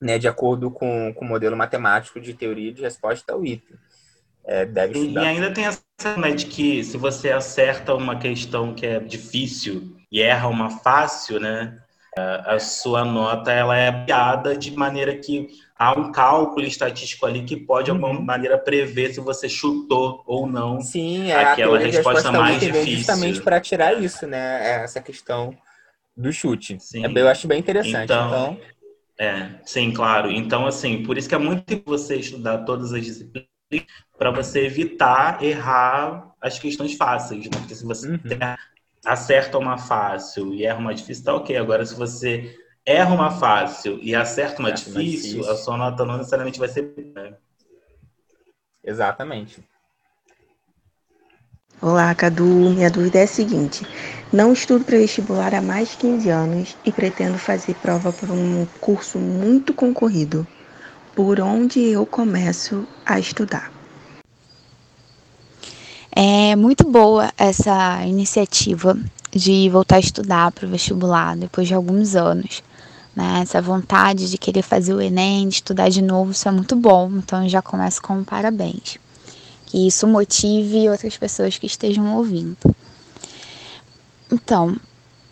né, 0.00 0.18
de 0.18 0.28
acordo 0.28 0.70
com, 0.70 1.12
com 1.14 1.24
o 1.24 1.28
modelo 1.28 1.56
matemático 1.56 2.20
de 2.20 2.34
teoria 2.34 2.72
de 2.72 2.82
resposta 2.82 3.32
ao 3.32 3.44
item. 3.44 3.76
É, 4.46 4.64
deve 4.64 4.98
estudar. 4.98 5.24
E 5.24 5.26
ainda 5.26 5.50
tem 5.50 5.64
essa 5.64 5.82
né, 6.16 6.30
de 6.30 6.46
que 6.46 6.84
se 6.84 6.96
você 6.96 7.32
acerta 7.32 7.94
uma 7.94 8.16
questão 8.16 8.74
que 8.74 8.86
é 8.86 9.00
difícil 9.00 9.96
e 10.10 10.22
erra 10.22 10.48
uma 10.48 10.70
fácil, 10.70 11.40
né? 11.40 11.78
A 12.18 12.58
sua 12.58 13.04
nota 13.04 13.52
ela 13.52 13.76
é 13.76 13.92
piada 13.92 14.56
de 14.56 14.70
maneira 14.70 15.14
que 15.14 15.48
há 15.78 15.92
um 15.92 16.10
cálculo 16.10 16.64
estatístico 16.64 17.26
ali 17.26 17.44
que 17.44 17.58
pode, 17.58 17.86
de 17.86 17.90
alguma 17.90 18.08
uhum. 18.08 18.22
maneira, 18.22 18.56
prever 18.56 19.12
se 19.12 19.20
você 19.20 19.50
chutou 19.50 20.22
ou 20.26 20.46
não 20.46 20.80
Sim, 20.80 21.30
é 21.30 21.44
aquela 21.44 21.78
resposta, 21.78 22.10
resposta 22.10 22.32
mais 22.32 22.58
difícil. 22.58 22.96
Justamente 22.96 23.42
para 23.42 23.60
tirar 23.60 24.02
isso, 24.02 24.26
né? 24.26 24.66
É 24.66 24.84
essa 24.84 24.98
questão 25.02 25.54
do 26.16 26.32
chute. 26.32 26.78
Sim. 26.80 27.04
É, 27.04 27.20
eu 27.20 27.28
acho 27.28 27.46
bem 27.46 27.58
interessante. 27.58 28.04
Então, 28.04 28.26
então, 28.26 28.58
É, 29.18 29.50
sim, 29.66 29.92
claro. 29.92 30.30
Então, 30.30 30.66
assim, 30.66 31.02
por 31.02 31.18
isso 31.18 31.28
que 31.28 31.34
é 31.34 31.38
muito 31.38 31.74
importante 31.74 31.84
você 31.84 32.16
estudar 32.16 32.64
todas 32.64 32.94
as 32.94 33.04
disciplinas 33.04 33.55
para 34.18 34.30
você 34.30 34.66
evitar 34.66 35.42
errar 35.42 36.34
as 36.40 36.58
questões 36.58 36.94
fáceis, 36.94 37.44
né? 37.44 37.58
Porque 37.58 37.74
se 37.74 37.84
você 37.84 38.08
uhum. 38.08 38.18
acerta 39.04 39.58
uma 39.58 39.78
fácil 39.78 40.54
e 40.54 40.64
erra 40.64 40.78
uma 40.78 40.94
difícil, 40.94 41.24
tá 41.24 41.34
ok. 41.34 41.56
Agora, 41.56 41.84
se 41.84 41.94
você 41.94 42.56
erra 42.84 43.14
uma 43.14 43.30
fácil 43.30 43.98
e 44.02 44.14
acerta 44.14 44.60
uma, 44.60 44.72
difícil, 44.72 45.00
difícil, 45.02 45.50
a 45.50 45.56
sua 45.56 45.76
nota 45.76 46.04
não 46.04 46.16
necessariamente 46.16 46.58
vai 46.58 46.68
ser. 46.68 46.94
Né? 47.14 47.34
Exatamente. 48.82 49.62
Olá, 51.82 52.14
Cadu. 52.14 52.44
Minha 52.44 52.90
dúvida 52.90 53.18
é 53.18 53.24
a 53.24 53.28
seguinte: 53.28 53.84
não 54.32 54.52
estudo 54.52 54.84
para 54.84 54.96
vestibular 54.96 55.54
há 55.54 55.60
mais 55.60 55.90
de 55.90 55.96
15 55.98 56.30
anos 56.30 56.76
e 56.84 56.92
pretendo 56.92 57.36
fazer 57.36 57.74
prova 57.74 58.12
para 58.12 58.32
um 58.32 58.66
curso 58.80 59.18
muito 59.18 59.74
concorrido 59.74 60.46
por 61.16 61.40
onde 61.40 61.80
eu 61.80 62.04
começo 62.04 62.86
a 63.06 63.18
estudar. 63.18 63.72
É 66.14 66.54
muito 66.54 66.84
boa 66.84 67.32
essa 67.38 68.04
iniciativa 68.04 68.98
de 69.30 69.70
voltar 69.70 69.96
a 69.96 70.00
estudar 70.00 70.52
para 70.52 70.66
o 70.66 70.70
vestibular 70.70 71.34
depois 71.34 71.66
de 71.66 71.72
alguns 71.72 72.14
anos. 72.14 72.62
Né? 73.14 73.40
Essa 73.40 73.62
vontade 73.62 74.30
de 74.30 74.36
querer 74.36 74.60
fazer 74.60 74.92
o 74.92 75.00
Enem, 75.00 75.48
de 75.48 75.54
estudar 75.54 75.88
de 75.88 76.02
novo, 76.02 76.32
isso 76.32 76.48
é 76.48 76.52
muito 76.52 76.76
bom. 76.76 77.10
Então 77.16 77.42
eu 77.42 77.48
já 77.48 77.62
começo 77.62 78.02
com 78.02 78.18
um 78.18 78.24
parabéns. 78.24 78.98
Que 79.64 79.88
isso 79.88 80.06
motive 80.06 80.90
outras 80.90 81.16
pessoas 81.16 81.56
que 81.56 81.66
estejam 81.66 82.14
ouvindo. 82.14 82.58
Então, 84.30 84.76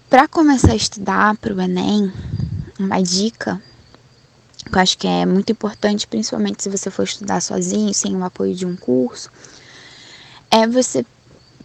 para 0.08 0.26
começar 0.26 0.72
a 0.72 0.76
estudar 0.76 1.36
para 1.36 1.52
o 1.52 1.60
Enem, 1.60 2.10
uma 2.80 3.02
dica 3.02 3.60
eu 4.72 4.80
acho 4.80 4.98
que 4.98 5.06
é 5.06 5.24
muito 5.24 5.52
importante, 5.52 6.06
principalmente 6.06 6.62
se 6.62 6.68
você 6.68 6.90
for 6.90 7.04
estudar 7.04 7.40
sozinho, 7.40 7.92
sem 7.94 8.16
o 8.16 8.24
apoio 8.24 8.54
de 8.54 8.66
um 8.66 8.76
curso, 8.76 9.30
é 10.50 10.66
você 10.66 11.04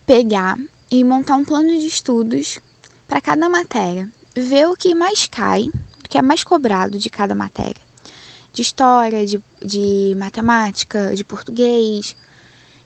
pegar 0.06 0.58
e 0.92 1.04
montar 1.04 1.36
um 1.36 1.46
plano 1.46 1.70
de 1.70 1.86
estudos 1.86 2.60
para 3.08 3.22
cada 3.22 3.50
matéria, 3.50 4.10
ver 4.36 4.68
o 4.68 4.76
que 4.76 4.94
mais 4.94 5.28
cai, 5.28 5.70
o 6.04 6.10
que 6.10 6.18
é 6.18 6.22
mais 6.22 6.44
cobrado 6.44 6.98
de 6.98 7.10
cada 7.10 7.34
matéria, 7.36 7.82
de 8.52 8.62
história, 8.62 9.26
de, 9.26 9.42
de 9.64 10.16
matemática, 10.18 11.16
de 11.16 11.24
português, 11.24 12.16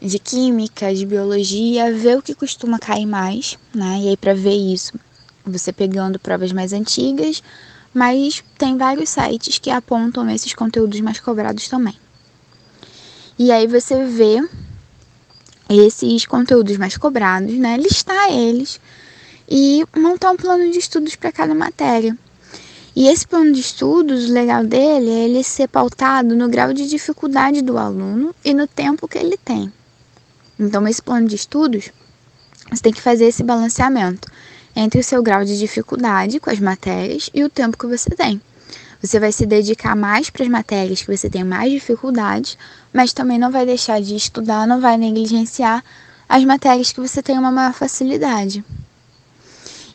de 0.01 0.19
química, 0.19 0.93
de 0.93 1.05
biologia, 1.05 1.93
ver 1.93 2.17
o 2.17 2.21
que 2.21 2.35
costuma 2.35 2.77
cair 2.77 3.05
mais, 3.05 3.57
né? 3.73 3.99
E 4.01 4.09
aí 4.09 4.17
para 4.17 4.33
ver 4.33 4.55
isso, 4.55 4.93
você 5.45 5.71
pegando 5.71 6.19
provas 6.19 6.51
mais 6.51 6.73
antigas, 6.73 7.41
mas 7.93 8.43
tem 8.57 8.77
vários 8.77 9.09
sites 9.09 9.59
que 9.59 9.69
apontam 9.69 10.29
esses 10.29 10.53
conteúdos 10.53 10.99
mais 11.01 11.19
cobrados 11.19 11.67
também. 11.67 11.95
E 13.37 13.51
aí 13.51 13.67
você 13.67 14.05
vê 14.05 14.41
esses 15.69 16.25
conteúdos 16.25 16.77
mais 16.77 16.97
cobrados, 16.97 17.53
né? 17.53 17.77
Listar 17.77 18.31
eles 18.31 18.79
e 19.49 19.85
montar 19.95 20.31
um 20.31 20.37
plano 20.37 20.71
de 20.71 20.79
estudos 20.79 21.15
para 21.15 21.31
cada 21.31 21.53
matéria. 21.53 22.17
E 22.95 23.07
esse 23.07 23.25
plano 23.27 23.51
de 23.51 23.59
estudos, 23.59 24.29
o 24.29 24.33
legal 24.33 24.63
dele 24.63 25.09
é 25.09 25.25
ele 25.25 25.43
ser 25.43 25.67
pautado 25.67 26.35
no 26.35 26.47
grau 26.47 26.73
de 26.73 26.87
dificuldade 26.87 27.61
do 27.61 27.77
aluno 27.77 28.35
e 28.45 28.53
no 28.53 28.67
tempo 28.67 29.07
que 29.07 29.17
ele 29.17 29.35
tem. 29.37 29.73
Então, 30.59 30.87
esse 30.87 31.01
plano 31.01 31.27
de 31.27 31.35
estudos, 31.35 31.89
você 32.71 32.83
tem 32.83 32.93
que 32.93 33.01
fazer 33.01 33.25
esse 33.25 33.43
balanceamento 33.43 34.31
entre 34.75 34.99
o 34.99 35.03
seu 35.03 35.21
grau 35.21 35.43
de 35.43 35.57
dificuldade 35.57 36.39
com 36.39 36.49
as 36.49 36.59
matérias 36.59 37.29
e 37.33 37.43
o 37.43 37.49
tempo 37.49 37.77
que 37.77 37.87
você 37.87 38.09
tem. 38.11 38.41
Você 39.01 39.19
vai 39.19 39.31
se 39.31 39.45
dedicar 39.45 39.95
mais 39.95 40.29
para 40.29 40.43
as 40.43 40.49
matérias 40.49 41.01
que 41.01 41.17
você 41.17 41.29
tem 41.29 41.43
mais 41.43 41.71
dificuldades, 41.71 42.57
mas 42.93 43.11
também 43.11 43.37
não 43.37 43.51
vai 43.51 43.65
deixar 43.65 44.01
de 44.01 44.15
estudar, 44.15 44.65
não 44.65 44.79
vai 44.79 44.95
negligenciar 44.97 45.83
as 46.27 46.43
matérias 46.45 46.91
que 46.91 47.01
você 47.01 47.21
tem 47.21 47.37
uma 47.37 47.51
maior 47.51 47.73
facilidade. 47.73 48.63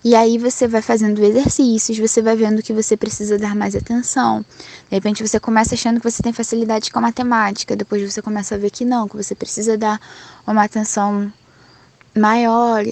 E 0.05 0.15
aí 0.15 0.39
você 0.39 0.69
vai 0.69 0.81
fazendo 0.81 1.23
exercícios, 1.25 1.99
você 1.99 2.23
vai 2.23 2.37
vendo 2.37 2.63
que 2.63 2.73
você 2.73 2.97
precisa 2.97 3.37
dar 3.37 3.55
mais 3.55 3.75
atenção. 3.75 4.45
De 4.89 4.95
repente 4.95 5.27
você 5.27 5.41
começa 5.41 5.75
achando 5.75 6.01
que 6.01 6.09
você 6.09 6.23
tem 6.23 6.33
facilidade 6.33 6.91
com 6.93 6.99
a 6.99 7.03
matemática, 7.03 7.75
depois 7.75 8.13
você 8.13 8.23
começa 8.23 8.55
a 8.55 8.59
ver 8.59 8.71
que 8.71 8.85
não, 8.85 9.09
que 9.09 9.17
você 9.17 9.35
precisa 9.35 9.77
dar 9.77 10.01
uma 10.47 10.65
atenção 10.65 11.33
maior 12.15 12.85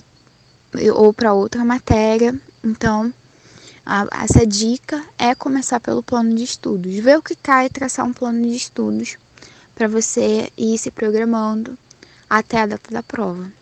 ou 0.95 1.13
para 1.13 1.33
outra 1.33 1.65
matéria. 1.65 2.39
Então, 2.63 3.13
a, 3.85 4.07
essa 4.25 4.47
dica 4.47 5.05
é 5.17 5.35
começar 5.35 5.79
pelo 5.79 6.03
plano 6.03 6.35
de 6.35 6.43
estudos. 6.43 6.95
Ver 6.97 7.19
o 7.19 7.23
que 7.23 7.37
cai 7.37 7.67
e 7.67 7.71
traçar 7.71 8.05
um 8.05 8.13
plano 8.13 8.43
de 8.43 8.57
estudos 8.57 9.17
para 9.75 9.87
você 9.87 10.51
ir 10.57 10.77
se 10.79 10.91
programando 10.91 11.79
até 12.29 12.63
a 12.63 12.67
data 12.67 12.91
da 12.91 13.03
prova. 13.03 13.53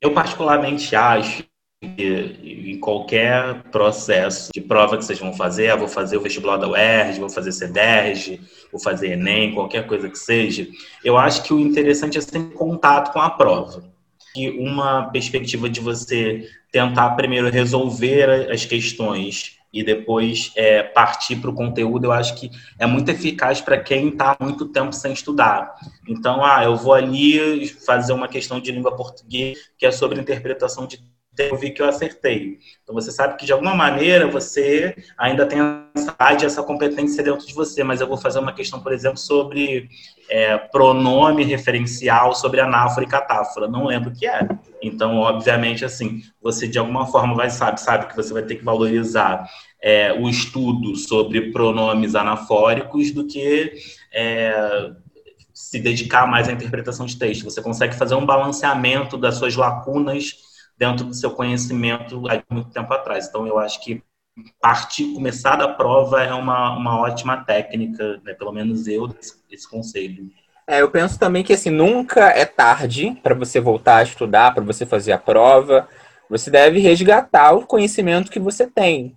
Eu 0.00 0.14
particularmente 0.14 0.94
acho 0.94 1.44
que 1.82 2.70
em 2.72 2.78
qualquer 2.78 3.62
processo 3.70 4.50
de 4.54 4.60
prova 4.60 4.96
que 4.96 5.04
vocês 5.04 5.18
vão 5.18 5.32
fazer, 5.32 5.70
ah, 5.70 5.76
vou 5.76 5.88
fazer 5.88 6.16
o 6.16 6.20
vestibular 6.20 6.58
da 6.58 6.68
UERJ, 6.68 7.18
vou 7.18 7.28
fazer 7.28 7.52
CEDERJ, 7.52 8.40
vou 8.70 8.80
fazer 8.80 9.12
ENEM, 9.12 9.54
qualquer 9.54 9.86
coisa 9.86 10.08
que 10.08 10.18
seja, 10.18 10.68
eu 11.02 11.16
acho 11.16 11.42
que 11.42 11.54
o 11.54 11.58
interessante 11.58 12.18
é 12.18 12.20
ter 12.22 12.52
contato 12.52 13.12
com 13.12 13.20
a 13.20 13.30
prova 13.30 13.89
que 14.32 14.50
uma 14.50 15.10
perspectiva 15.10 15.68
de 15.68 15.80
você 15.80 16.48
tentar 16.72 17.10
primeiro 17.10 17.50
resolver 17.50 18.50
as 18.50 18.64
questões 18.64 19.58
e 19.72 19.84
depois 19.84 20.52
é, 20.56 20.82
partir 20.82 21.36
para 21.36 21.50
o 21.50 21.54
conteúdo, 21.54 22.06
eu 22.06 22.12
acho 22.12 22.34
que 22.34 22.50
é 22.78 22.86
muito 22.86 23.08
eficaz 23.10 23.60
para 23.60 23.78
quem 23.78 24.08
está 24.08 24.36
muito 24.40 24.66
tempo 24.66 24.92
sem 24.92 25.12
estudar. 25.12 25.74
Então, 26.08 26.44
ah, 26.44 26.64
eu 26.64 26.76
vou 26.76 26.92
ali 26.92 27.68
fazer 27.68 28.12
uma 28.12 28.26
questão 28.26 28.60
de 28.60 28.72
língua 28.72 28.96
portuguesa 28.96 29.60
que 29.78 29.86
é 29.86 29.92
sobre 29.92 30.20
interpretação 30.20 30.86
de 30.86 30.98
eu 31.38 31.56
vi 31.56 31.70
que 31.70 31.80
eu 31.80 31.88
acertei. 31.88 32.58
Então 32.82 32.94
você 32.94 33.10
sabe 33.10 33.36
que 33.36 33.46
de 33.46 33.52
alguma 33.52 33.74
maneira 33.74 34.26
você 34.26 34.94
ainda 35.16 35.46
tem 35.46 35.60
essa, 35.94 36.16
essa 36.44 36.62
competência 36.62 37.22
dentro 37.22 37.46
de 37.46 37.54
você, 37.54 37.84
mas 37.84 38.00
eu 38.00 38.06
vou 38.06 38.16
fazer 38.16 38.38
uma 38.38 38.52
questão, 38.52 38.80
por 38.80 38.92
exemplo, 38.92 39.18
sobre 39.18 39.88
é, 40.28 40.58
pronome 40.58 41.44
referencial, 41.44 42.34
sobre 42.34 42.60
anáfora 42.60 43.06
e 43.06 43.08
catáfora. 43.08 43.68
Não 43.68 43.86
lembro 43.86 44.10
o 44.10 44.12
que 44.12 44.26
é. 44.26 44.46
Então, 44.82 45.18
obviamente, 45.18 45.84
assim, 45.84 46.22
você 46.42 46.66
de 46.66 46.78
alguma 46.78 47.06
forma 47.06 47.34
vai 47.34 47.50
sabe, 47.50 47.80
sabe 47.80 48.06
que 48.06 48.16
você 48.16 48.32
vai 48.32 48.42
ter 48.42 48.56
que 48.56 48.64
valorizar 48.64 49.48
é, 49.82 50.12
o 50.12 50.28
estudo 50.28 50.96
sobre 50.96 51.52
pronomes 51.52 52.14
anafóricos 52.14 53.12
do 53.12 53.26
que 53.26 53.72
é, 54.12 54.90
se 55.54 55.78
dedicar 55.78 56.26
mais 56.26 56.48
à 56.48 56.52
interpretação 56.52 57.06
de 57.06 57.16
texto. 57.16 57.44
Você 57.44 57.62
consegue 57.62 57.94
fazer 57.94 58.14
um 58.14 58.26
balanceamento 58.26 59.16
das 59.16 59.36
suas 59.36 59.54
lacunas 59.56 60.49
dentro 60.80 61.04
do 61.04 61.14
seu 61.14 61.30
conhecimento 61.30 62.24
há 62.26 62.42
muito 62.52 62.70
tempo 62.70 62.90
atrás. 62.94 63.28
Então, 63.28 63.46
eu 63.46 63.58
acho 63.58 63.84
que 63.84 64.02
partir, 64.58 65.12
começar 65.12 65.56
da 65.56 65.68
prova 65.68 66.24
é 66.24 66.32
uma, 66.32 66.74
uma 66.74 66.98
ótima 66.98 67.44
técnica, 67.44 68.18
né? 68.24 68.32
pelo 68.32 68.50
menos 68.50 68.88
eu, 68.88 69.14
esse 69.50 69.68
conselho. 69.68 70.30
É, 70.66 70.80
eu 70.80 70.90
penso 70.90 71.18
também 71.18 71.44
que 71.44 71.52
assim, 71.52 71.68
nunca 71.68 72.30
é 72.30 72.46
tarde 72.46 73.18
para 73.22 73.34
você 73.34 73.60
voltar 73.60 73.96
a 73.96 74.02
estudar, 74.02 74.54
para 74.54 74.64
você 74.64 74.86
fazer 74.86 75.12
a 75.12 75.18
prova. 75.18 75.86
Você 76.30 76.50
deve 76.50 76.78
resgatar 76.78 77.52
o 77.52 77.66
conhecimento 77.66 78.30
que 78.30 78.40
você 78.40 78.66
tem. 78.66 79.14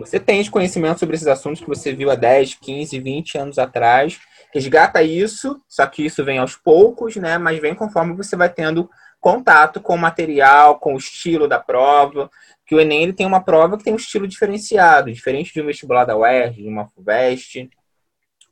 Você 0.00 0.18
tem 0.18 0.42
de 0.42 0.50
conhecimento 0.50 0.98
sobre 0.98 1.14
esses 1.14 1.28
assuntos 1.28 1.60
que 1.60 1.68
você 1.68 1.92
viu 1.92 2.10
há 2.10 2.16
10, 2.16 2.54
15, 2.54 2.98
20 2.98 3.38
anos 3.38 3.58
atrás. 3.58 4.18
Resgata 4.52 5.00
isso, 5.02 5.60
só 5.68 5.86
que 5.86 6.04
isso 6.04 6.24
vem 6.24 6.38
aos 6.38 6.56
poucos, 6.56 7.14
né? 7.16 7.38
Mas 7.38 7.60
vem 7.60 7.74
conforme 7.74 8.16
você 8.16 8.34
vai 8.34 8.48
tendo 8.48 8.88
contato 9.22 9.80
com 9.80 9.94
o 9.94 9.98
material, 9.98 10.80
com 10.80 10.94
o 10.94 10.98
estilo 10.98 11.46
da 11.46 11.60
prova, 11.60 12.28
que 12.66 12.74
o 12.74 12.80
Enem 12.80 13.04
ele 13.04 13.12
tem 13.12 13.24
uma 13.24 13.40
prova 13.40 13.78
que 13.78 13.84
tem 13.84 13.92
um 13.92 13.96
estilo 13.96 14.26
diferenciado, 14.26 15.12
diferente 15.12 15.54
de 15.54 15.62
um 15.62 15.66
vestibular 15.66 16.04
da 16.04 16.16
UERJ, 16.16 16.60
de 16.60 16.68
uma 16.68 16.88
FUVEST, 16.88 17.70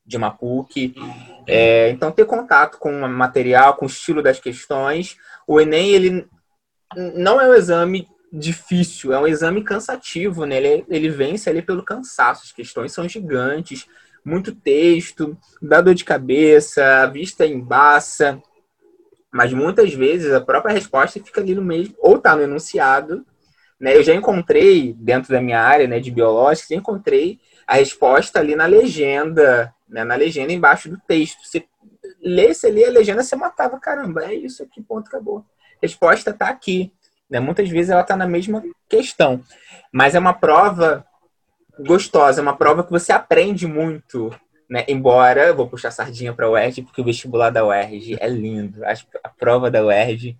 de 0.07 0.17
uma 0.17 0.31
PUC. 0.31 0.95
É, 1.45 1.91
então, 1.91 2.13
ter 2.13 2.25
contato 2.25 2.79
com 2.79 2.93
o 2.93 3.09
material, 3.09 3.75
com 3.75 3.85
o 3.85 3.89
estilo 3.89 4.23
das 4.23 4.39
questões. 4.39 5.17
O 5.45 5.61
Enem, 5.61 5.91
ele 5.91 6.29
não 7.17 7.41
é 7.41 7.49
um 7.49 7.55
exame 7.55 8.07
difícil, 8.33 9.13
é 9.13 9.19
um 9.19 9.27
exame 9.27 9.65
cansativo, 9.65 10.47
né? 10.47 10.57
Ele, 10.57 10.85
ele 10.89 11.09
vence 11.09 11.51
ali 11.51 11.63
pelo 11.63 11.83
cansaço, 11.83 12.45
as 12.45 12.53
questões 12.53 12.93
são 12.93 13.09
gigantes, 13.09 13.89
muito 14.25 14.55
texto, 14.55 15.37
dá 15.61 15.81
dor 15.81 15.95
de 15.95 16.05
cabeça, 16.05 17.03
a 17.03 17.07
vista 17.07 17.45
embaça, 17.45 18.41
mas 19.33 19.53
muitas 19.53 19.95
vezes 19.95 20.33
a 20.33 20.40
própria 20.40 20.75
resposta 20.75 21.21
fica 21.23 21.40
ali 21.40 21.55
no 21.55 21.62
mesmo, 21.62 21.95
ou 21.99 22.16
está 22.16 22.35
no 22.35 22.43
enunciado. 22.43 23.25
Né? 23.79 23.97
Eu 23.97 24.03
já 24.03 24.14
encontrei, 24.14 24.95
dentro 24.99 25.33
da 25.33 25.40
minha 25.40 25.61
área 25.61 25.87
né, 25.87 26.01
de 26.01 26.11
biológica, 26.11 26.69
já 26.71 26.77
encontrei 26.77 27.38
a 27.66 27.77
resposta 27.77 28.40
ali 28.40 28.57
na 28.57 28.66
legenda, 28.66 29.73
né, 29.88 30.03
na 30.05 30.16
legenda 30.16 30.53
embaixo 30.53 30.90
do 30.90 30.99
texto. 31.07 31.47
Você 31.47 31.64
lesse 32.21 32.66
ali 32.66 32.85
a 32.85 32.90
legenda, 32.90 33.23
você 33.23 33.37
matava, 33.37 33.79
caramba, 33.79 34.25
é 34.25 34.35
isso 34.35 34.62
aqui, 34.62 34.83
ponto, 34.83 35.09
acabou. 35.09 35.45
Resposta 35.81 36.31
está 36.31 36.49
aqui. 36.49 36.93
Né? 37.31 37.38
Muitas 37.38 37.69
vezes 37.69 37.90
ela 37.90 38.03
está 38.03 38.16
na 38.16 38.27
mesma 38.27 38.62
questão. 38.88 39.43
Mas 39.93 40.14
é 40.14 40.19
uma 40.19 40.35
prova 40.35 41.07
gostosa, 41.79 42.40
é 42.40 42.43
uma 42.43 42.57
prova 42.57 42.83
que 42.83 42.90
você 42.90 43.12
aprende 43.12 43.66
muito 43.66 44.35
né? 44.71 44.85
Embora, 44.87 45.53
vou 45.53 45.69
puxar 45.69 45.91
sardinha 45.91 46.33
para 46.33 46.47
a 46.47 46.51
UERJ, 46.51 46.83
porque 46.83 47.01
o 47.01 47.05
vestibular 47.05 47.51
da 47.51 47.67
UERJ 47.67 48.19
é 48.21 48.29
lindo. 48.29 48.85
Acho 48.85 49.05
que 49.05 49.19
a 49.23 49.29
prova 49.29 49.69
da 49.69 49.85
UERJ 49.85 50.37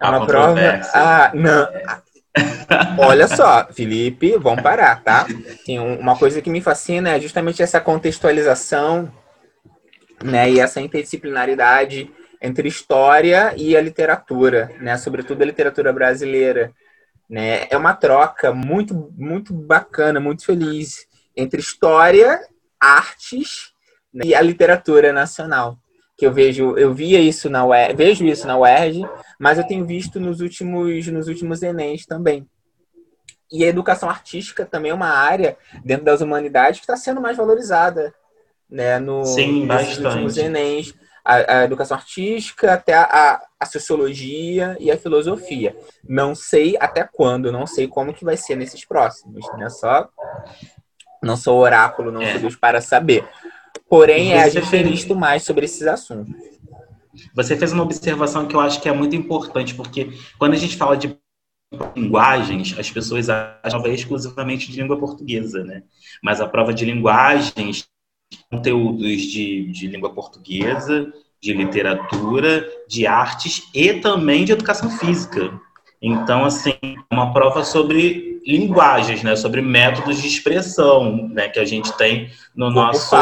é 0.00 0.08
uma 0.08 0.26
prova. 0.26 0.58
Ah, 0.94 1.30
não. 1.34 1.68
Olha 2.98 3.28
só, 3.28 3.66
Felipe, 3.70 4.38
vamos 4.38 4.62
parar, 4.62 5.02
tá? 5.02 5.26
Tem 5.66 5.78
uma 5.78 6.16
coisa 6.16 6.40
que 6.40 6.48
me 6.48 6.62
fascina 6.62 7.10
é 7.10 7.20
justamente 7.20 7.62
essa 7.62 7.80
contextualização, 7.80 9.12
né? 10.24 10.50
E 10.50 10.58
essa 10.58 10.80
interdisciplinaridade 10.80 12.10
entre 12.40 12.66
história 12.66 13.52
e 13.58 13.76
a 13.76 13.80
literatura, 13.82 14.70
né? 14.80 14.96
Sobretudo 14.96 15.42
a 15.42 15.46
literatura 15.46 15.92
brasileira, 15.92 16.72
né? 17.28 17.66
É 17.68 17.76
uma 17.76 17.92
troca 17.92 18.54
muito, 18.54 19.12
muito 19.14 19.52
bacana, 19.52 20.18
muito 20.18 20.46
feliz 20.46 21.06
entre 21.36 21.60
história 21.60 22.40
artes 22.80 23.72
né, 24.12 24.24
e 24.26 24.34
a 24.34 24.40
literatura 24.40 25.12
nacional. 25.12 25.78
Que 26.16 26.26
eu 26.26 26.32
vejo, 26.32 26.76
eu 26.76 26.92
via 26.92 27.20
isso 27.20 27.48
na 27.48 27.64
UERJ, 27.64 27.94
vejo 27.94 28.26
isso 28.26 28.46
na 28.46 28.58
UERJ, 28.58 29.08
mas 29.38 29.56
eu 29.56 29.66
tenho 29.66 29.86
visto 29.86 30.18
nos 30.18 30.40
últimos, 30.40 31.06
nos 31.06 31.28
últimos 31.28 31.62
Enems 31.62 32.06
também. 32.06 32.48
E 33.50 33.64
a 33.64 33.68
educação 33.68 34.10
artística 34.10 34.66
também 34.66 34.90
é 34.90 34.94
uma 34.94 35.08
área 35.08 35.56
dentro 35.84 36.04
das 36.04 36.20
humanidades 36.20 36.80
que 36.80 36.84
está 36.84 36.96
sendo 36.96 37.20
mais 37.20 37.36
valorizada, 37.36 38.12
né? 38.68 38.98
No, 38.98 39.24
Sim, 39.24 39.64
nos 39.66 39.98
últimos 39.98 40.36
Enems. 40.36 40.94
A, 41.24 41.58
a, 41.58 41.64
educação 41.64 41.94
artística, 41.94 42.72
até 42.72 42.94
a, 42.94 43.38
a, 43.60 43.66
sociologia 43.66 44.78
e 44.80 44.90
a 44.90 44.96
filosofia. 44.96 45.76
Não 46.02 46.34
sei 46.34 46.74
até 46.80 47.06
quando, 47.06 47.52
não 47.52 47.66
sei 47.66 47.86
como 47.86 48.14
que 48.14 48.24
vai 48.24 48.34
ser 48.34 48.56
nesses 48.56 48.82
próximos, 48.86 49.46
né? 49.58 49.68
Só 49.68 50.08
não 51.22 51.36
sou 51.36 51.58
oráculo, 51.58 52.10
não 52.10 52.22
é. 52.22 52.32
sou 52.32 52.40
Deus 52.40 52.56
para 52.56 52.80
saber. 52.80 53.26
Porém, 53.88 54.32
é 54.32 54.42
a 54.42 54.48
gente 54.48 54.70
tem 54.70 54.84
visto 54.84 55.14
mais 55.14 55.42
sobre 55.42 55.64
esses 55.64 55.86
assuntos. 55.86 56.34
Você 57.34 57.56
fez 57.56 57.72
uma 57.72 57.82
observação 57.82 58.46
que 58.46 58.54
eu 58.54 58.60
acho 58.60 58.80
que 58.80 58.88
é 58.88 58.92
muito 58.92 59.16
importante, 59.16 59.74
porque 59.74 60.12
quando 60.38 60.52
a 60.52 60.56
gente 60.56 60.76
fala 60.76 60.96
de 60.96 61.16
linguagens, 61.96 62.74
as 62.78 62.90
pessoas 62.90 63.28
acham 63.28 63.82
que 63.82 63.88
é 63.88 63.94
exclusivamente 63.94 64.70
de 64.70 64.80
língua 64.80 64.98
portuguesa, 64.98 65.64
né? 65.64 65.82
Mas 66.22 66.40
a 66.40 66.46
prova 66.46 66.72
de 66.72 66.84
linguagens, 66.84 67.88
conteúdos 68.50 69.22
de, 69.22 69.70
de 69.72 69.86
língua 69.86 70.12
portuguesa, 70.14 71.12
de 71.40 71.52
literatura, 71.52 72.68
de 72.88 73.06
artes 73.06 73.68
e 73.74 73.94
também 73.94 74.44
de 74.44 74.52
educação 74.52 74.90
física. 74.90 75.58
Então, 76.00 76.44
assim, 76.44 76.74
uma 77.10 77.32
prova 77.32 77.64
sobre 77.64 78.27
sobre 78.27 78.27
linguagens, 78.46 79.22
né, 79.22 79.36
sobre 79.36 79.60
métodos 79.60 80.20
de 80.20 80.28
expressão, 80.28 81.28
né, 81.28 81.48
que 81.48 81.58
a 81.58 81.64
gente 81.64 81.92
tem 81.96 82.30
no 82.54 82.70
nosso 82.70 83.14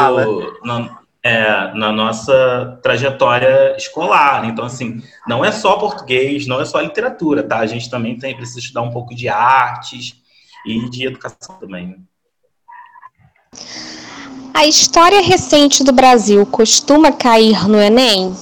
no, 0.63 0.97
é, 1.23 1.73
na 1.73 1.91
nossa 1.91 2.79
trajetória 2.81 3.75
escolar. 3.77 4.45
Então, 4.45 4.65
assim, 4.65 5.01
não 5.27 5.43
é 5.43 5.51
só 5.51 5.77
português, 5.77 6.47
não 6.47 6.61
é 6.61 6.65
só 6.65 6.79
literatura, 6.79 7.43
tá? 7.43 7.59
A 7.59 7.65
gente 7.65 7.89
também 7.89 8.17
tem 8.17 8.35
precisa 8.35 8.59
estudar 8.59 8.81
um 8.81 8.91
pouco 8.91 9.13
de 9.13 9.27
artes 9.27 10.15
e 10.65 10.89
de 10.89 11.05
educação 11.05 11.57
também. 11.59 11.97
A 14.53 14.65
história 14.65 15.21
recente 15.21 15.83
do 15.83 15.91
Brasil 15.91 16.45
costuma 16.45 17.11
cair 17.11 17.67
no 17.67 17.79
Enem? 17.79 18.35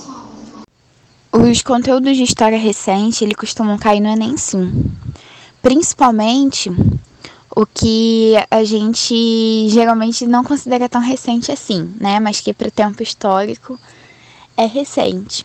Os 1.31 1.61
conteúdos 1.61 2.15
de 2.15 2.23
história 2.23 2.57
recente, 2.57 3.23
ele 3.23 3.35
costumam 3.35 3.77
cair 3.77 3.99
no 3.99 4.07
Enem, 4.07 4.37
sim. 4.37 4.91
Principalmente 5.65 6.69
o 7.49 7.65
que 7.65 8.35
a 8.51 8.63
gente 8.63 9.67
geralmente 9.67 10.27
não 10.27 10.43
considera 10.43 10.87
tão 10.87 11.01
recente 11.01 11.51
assim, 11.51 11.91
né? 11.99 12.19
Mas 12.19 12.39
que 12.39 12.53
para 12.53 12.67
o 12.67 12.71
tempo 12.71 13.01
histórico 13.01 13.79
é 14.55 14.67
recente. 14.67 15.43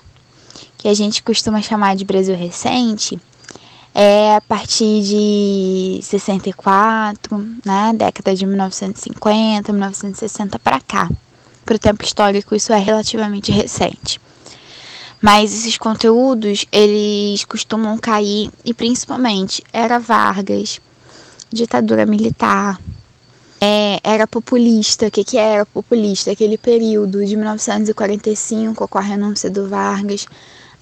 Que 0.77 0.89
a 0.89 0.93
gente 0.93 1.23
costuma 1.23 1.63
chamar 1.63 1.97
de 1.97 2.05
Brasil 2.05 2.37
recente 2.37 3.19
é 3.95 4.37
a 4.37 4.43
partir 4.43 5.03
de 5.03 6.01
64, 6.03 7.39
né? 7.65 7.95
Década 7.95 8.37
de 8.37 8.45
1950, 8.45 9.73
1960 9.73 10.59
para 10.59 10.83
cá. 10.83 11.09
Para 11.65 11.77
o 11.77 11.79
tempo 11.79 12.05
histórico, 12.05 12.55
isso 12.55 12.75
é 12.75 12.79
relativamente 12.79 13.51
recente. 13.51 14.21
Mas 15.21 15.53
esses 15.53 15.77
conteúdos, 15.77 16.65
eles 16.73 17.45
costumam 17.45 17.99
cair, 17.99 18.51
e 18.65 18.73
principalmente 18.73 19.63
era 19.71 19.99
Vargas, 19.99 20.81
ditadura 21.53 22.07
militar, 22.07 22.81
é, 23.61 24.01
era 24.03 24.27
populista. 24.27 25.09
O 25.09 25.11
que, 25.11 25.23
que 25.23 25.37
era 25.37 25.67
populista? 25.67 26.31
Aquele 26.31 26.57
período 26.57 27.25
de 27.25 27.37
1945, 27.37 28.89
com 28.89 28.99
a 28.99 29.03
renúncia 29.03 29.51
do 29.51 29.69
Vargas, 29.69 30.27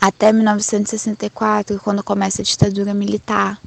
até 0.00 0.32
1964, 0.32 1.80
quando 1.82 2.04
começa 2.04 2.40
a 2.40 2.44
ditadura 2.44 2.94
militar. 2.94 3.60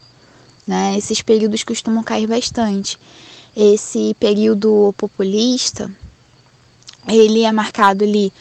Né? 0.65 0.97
Esses 0.97 1.21
períodos 1.21 1.65
costumam 1.65 2.01
cair 2.01 2.27
bastante. 2.27 2.97
Esse 3.53 4.15
período 4.17 4.93
populista, 4.97 5.91
ele 7.05 7.43
é 7.43 7.51
marcado 7.51 8.05
ali 8.05 8.31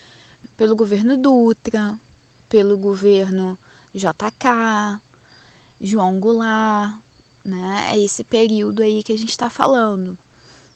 pelo 0.57 0.77
governo 0.77 1.17
Dutra, 1.17 1.99
pelo 2.51 2.77
governo 2.77 3.57
JK, 3.95 5.01
João 5.81 6.19
Goulart, 6.19 6.99
né? 7.45 7.93
É 7.93 7.99
esse 7.99 8.25
período 8.25 8.83
aí 8.83 9.03
que 9.03 9.13
a 9.13 9.17
gente 9.17 9.31
está 9.31 9.49
falando. 9.49 10.19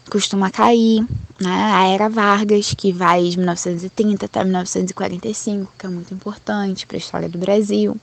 Costuma 0.09 0.51
cair, 0.51 1.05
né? 1.41 1.73
A 1.75 1.89
Era 1.89 2.09
Vargas, 2.09 2.73
que 2.75 2.93
vai 2.93 3.29
de 3.29 3.37
1930 3.37 4.27
até 4.27 4.45
1945, 4.45 5.73
que 5.77 5.85
é 5.85 5.89
muito 5.89 6.15
importante 6.15 6.87
para 6.87 6.97
a 6.97 6.99
história 6.99 7.29
do 7.29 7.39
Brasil. 7.39 7.97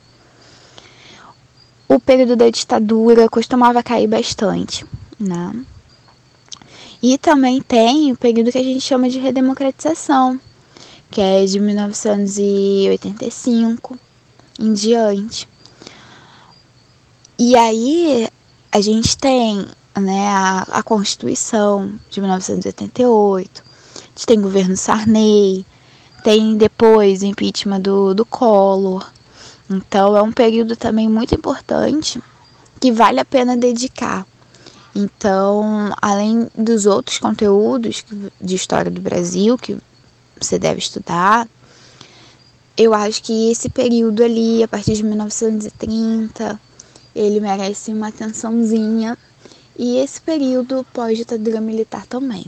O 1.88 1.99
período 1.99 2.36
da 2.36 2.49
ditadura 2.49 3.29
costumava 3.29 3.81
cair 3.81 4.07
bastante, 4.07 4.86
né? 5.17 5.65
E 7.01 7.17
também 7.17 7.62
tem 7.62 8.12
o 8.12 8.17
período 8.17 8.51
que 8.51 8.57
a 8.57 8.63
gente 8.63 8.81
chama 8.81 9.10
de 9.10 9.17
redemocratização, 9.17 10.39
que 11.12 11.21
é 11.21 11.45
de 11.45 11.60
1985 11.60 14.00
em 14.58 14.74
diante. 14.74 15.47
E 17.38 17.58
aí 17.58 18.30
a 18.71 18.80
gente 18.80 19.17
tem 19.17 19.67
né, 20.00 20.28
a, 20.28 20.65
a 20.71 20.82
Constituição 20.82 22.00
de 22.10 22.21
1988, 22.21 23.62
a 23.62 24.00
gente 24.00 24.26
tem 24.26 24.39
o 24.39 24.43
governo 24.43 24.78
Sarney, 24.78 25.65
tem 26.24 26.56
depois 26.56 27.21
o 27.21 27.26
impeachment 27.26 27.82
do, 27.82 28.13
do 28.13 28.26
Collor. 28.26 29.12
Então 29.69 30.15
é 30.15 30.21
um 30.21 30.32
período 30.32 30.78
também 30.78 31.10
muito 31.10 31.36
importante 31.36 32.24
que 32.80 32.89
vale 32.91 33.19
a 33.19 33.26
pena 33.26 33.58
dedicar. 33.58 34.26
Então, 34.93 35.89
além 36.02 36.50
dos 36.56 36.86
outros 36.86 37.17
conteúdos 37.17 38.06
de 38.39 38.56
história 38.56 38.91
do 38.91 39.02
Brasil 39.02 39.58
que 39.58 39.78
você 40.41 40.58
deve 40.58 40.80
estudar. 40.80 41.47
Eu 42.77 42.93
acho 42.93 43.21
que 43.21 43.51
esse 43.51 43.69
período 43.69 44.23
ali, 44.23 44.63
a 44.63 44.67
partir 44.67 44.93
de 44.93 45.04
1930, 45.04 46.60
ele 47.15 47.39
merece 47.39 47.91
uma 47.93 48.08
atençãozinha. 48.08 49.17
E 49.77 49.97
esse 49.97 50.21
período 50.21 50.86
pós-ditadura 50.93 51.62
militar 51.62 52.06
também. 52.06 52.45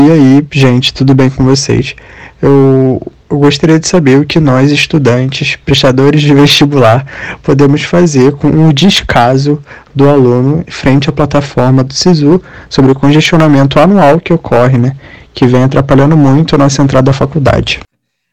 E 0.00 0.10
aí, 0.10 0.46
gente, 0.52 0.92
tudo 0.92 1.14
bem 1.14 1.30
com 1.30 1.44
vocês? 1.44 1.94
Eu, 2.40 3.00
eu 3.34 3.38
gostaria 3.38 3.80
de 3.80 3.88
saber 3.88 4.18
o 4.18 4.24
que 4.24 4.38
nós, 4.38 4.70
estudantes, 4.70 5.56
prestadores 5.56 6.22
de 6.22 6.32
vestibular, 6.32 7.04
podemos 7.42 7.82
fazer 7.82 8.32
com 8.32 8.68
o 8.68 8.72
descaso 8.72 9.60
do 9.94 10.08
aluno 10.08 10.64
frente 10.68 11.08
à 11.08 11.12
plataforma 11.12 11.82
do 11.82 11.92
SISU 11.92 12.40
sobre 12.70 12.92
o 12.92 12.94
congestionamento 12.94 13.80
anual 13.80 14.20
que 14.20 14.32
ocorre, 14.32 14.78
né? 14.78 14.96
que 15.34 15.46
vem 15.46 15.64
atrapalhando 15.64 16.16
muito 16.16 16.54
a 16.54 16.58
nossa 16.58 16.80
entrada 16.80 17.10
à 17.10 17.14
faculdade. 17.14 17.80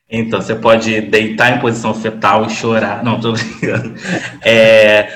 Então, 0.07 0.39
você 0.39 0.53
pode 0.53 1.01
deitar 1.01 1.57
em 1.57 1.59
posição 1.59 1.93
fetal 1.93 2.45
e 2.45 2.49
chorar. 2.51 3.03
Não, 3.03 3.19
tô 3.19 3.31
brincando. 3.33 3.95
É, 4.43 5.07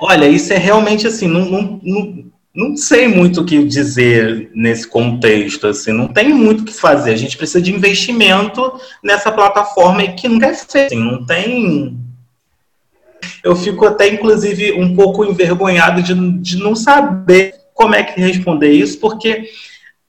olha, 0.00 0.26
isso 0.26 0.52
é 0.52 0.56
realmente 0.56 1.06
assim, 1.06 1.28
não, 1.28 1.44
não, 1.44 1.80
não, 1.82 2.24
não, 2.56 2.74
sei 2.74 3.06
muito 3.06 3.42
o 3.42 3.44
que 3.44 3.62
dizer 3.62 4.50
nesse 4.54 4.88
contexto. 4.88 5.66
Assim, 5.66 5.92
não 5.92 6.08
tem 6.08 6.32
muito 6.32 6.62
o 6.62 6.64
que 6.64 6.72
fazer. 6.72 7.12
A 7.12 7.16
gente 7.16 7.36
precisa 7.36 7.60
de 7.60 7.72
investimento 7.72 8.80
nessa 9.02 9.30
plataforma 9.30 10.06
que 10.08 10.26
nunca 10.26 10.46
é 10.46 10.54
feito. 10.54 10.94
Assim, 10.94 10.98
não 10.98 11.24
tem. 11.26 11.98
Eu 13.44 13.54
fico 13.54 13.84
até, 13.84 14.08
inclusive, 14.08 14.72
um 14.72 14.96
pouco 14.96 15.24
envergonhado 15.24 16.02
de, 16.02 16.14
de 16.40 16.56
não 16.56 16.74
saber 16.74 17.54
como 17.74 17.94
é 17.94 18.02
que 18.02 18.18
responder 18.18 18.70
isso, 18.70 18.98
porque 18.98 19.50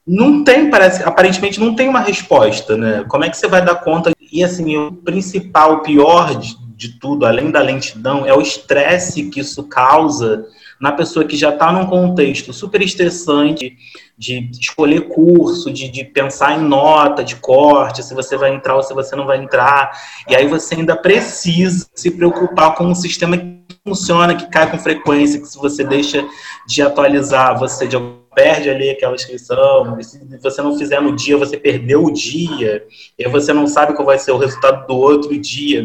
não 0.07 0.41
tem, 0.41 0.69
parece, 0.69 1.03
aparentemente 1.03 1.59
não 1.59 1.75
tem 1.75 1.89
uma 1.89 1.99
resposta, 1.99 2.77
né? 2.77 3.03
Como 3.09 3.25
é 3.25 3.29
que 3.29 3.35
você 3.35 3.47
vai 3.47 3.63
dar 3.63 3.75
conta? 3.75 4.13
E 4.31 4.41
assim, 4.41 4.77
o 4.77 4.93
principal, 4.93 5.73
o 5.73 5.79
pior 5.81 6.39
de, 6.39 6.55
de 6.77 6.99
tudo, 6.99 7.25
além 7.25 7.49
da 7.49 7.59
lentidão, 7.59 8.23
é 8.23 8.31
o 8.31 8.39
estresse 8.39 9.31
que 9.31 9.39
isso 9.39 9.63
causa 9.63 10.45
na 10.79 10.91
pessoa 10.91 11.25
que 11.25 11.35
já 11.35 11.49
está 11.49 11.71
num 11.71 11.87
contexto 11.87 12.53
super 12.53 12.83
estressante 12.83 13.75
de 14.15 14.51
escolher 14.59 15.07
curso, 15.07 15.73
de, 15.73 15.89
de 15.89 16.03
pensar 16.03 16.55
em 16.55 16.61
nota, 16.61 17.23
de 17.23 17.35
corte, 17.37 18.03
se 18.03 18.13
você 18.13 18.37
vai 18.37 18.53
entrar 18.53 18.75
ou 18.75 18.83
se 18.83 18.93
você 18.93 19.15
não 19.15 19.25
vai 19.25 19.39
entrar. 19.39 19.91
E 20.29 20.35
aí 20.35 20.47
você 20.47 20.75
ainda 20.75 20.95
precisa 20.95 21.87
se 21.95 22.11
preocupar 22.11 22.75
com 22.75 22.85
um 22.85 22.95
sistema 22.95 23.35
que 23.35 23.57
funciona, 23.83 24.35
que 24.35 24.47
cai 24.47 24.69
com 24.69 24.77
frequência, 24.77 25.41
que 25.41 25.47
se 25.47 25.57
você 25.57 25.83
deixa 25.83 26.23
de 26.67 26.83
atualizar, 26.83 27.57
você 27.57 27.87
de 27.87 27.97
perde 28.37 28.69
ali 28.69 28.91
aquela 28.91 29.15
inscrição, 29.15 29.99
se 29.99 30.37
você 30.39 30.61
não 30.61 30.77
fizer 30.77 31.01
no 31.01 31.15
dia, 31.15 31.35
você 31.35 31.57
perdeu 31.57 32.03
o 32.03 32.13
dia, 32.13 32.85
e 33.17 33.27
você 33.27 33.51
não 33.51 33.65
sabe 33.65 33.95
qual 33.95 34.05
vai 34.05 34.19
ser 34.19 34.31
o 34.31 34.37
resultado 34.37 34.85
do 34.85 34.95
outro 34.95 35.35
dia. 35.39 35.83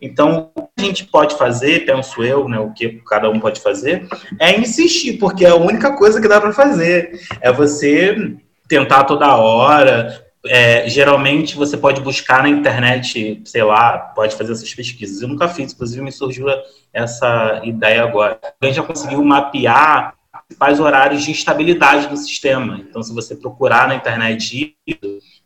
Então, 0.00 0.50
o 0.54 0.62
que 0.62 0.68
a 0.78 0.82
gente 0.82 1.04
pode 1.04 1.36
fazer, 1.36 1.86
penso 1.86 2.22
eu, 2.22 2.48
né, 2.48 2.58
o 2.58 2.72
que 2.72 3.00
cada 3.06 3.30
um 3.30 3.40
pode 3.40 3.60
fazer, 3.60 4.06
é 4.38 4.58
insistir, 4.58 5.14
porque 5.14 5.44
é 5.44 5.50
a 5.50 5.56
única 5.56 5.96
coisa 5.96 6.20
que 6.20 6.28
dá 6.28 6.40
para 6.40 6.52
fazer. 6.52 7.20
É 7.40 7.52
você 7.52 8.36
tentar 8.68 9.04
toda 9.04 9.36
hora. 9.36 10.22
É, 10.46 10.86
geralmente 10.88 11.56
você 11.56 11.76
pode 11.76 12.02
buscar 12.02 12.42
na 12.42 12.50
internet, 12.50 13.40
sei 13.46 13.62
lá, 13.62 13.96
pode 13.98 14.36
fazer 14.36 14.52
essas 14.52 14.74
pesquisas. 14.74 15.22
Eu 15.22 15.28
nunca 15.28 15.48
fiz, 15.48 15.72
inclusive 15.72 16.02
me 16.02 16.12
surgiu 16.12 16.46
essa 16.92 17.62
ideia 17.64 18.02
agora. 18.02 18.38
A 18.60 18.66
gente 18.66 18.76
já 18.76 18.82
conseguiu 18.82 19.24
mapear 19.24 20.14
principais 20.48 20.78
horários 20.80 21.22
de 21.24 21.30
instabilidade 21.30 22.08
do 22.08 22.16
sistema. 22.16 22.78
Então, 22.78 23.02
se 23.02 23.12
você 23.12 23.34
procurar 23.34 23.88
na 23.88 23.94
internet 23.94 24.76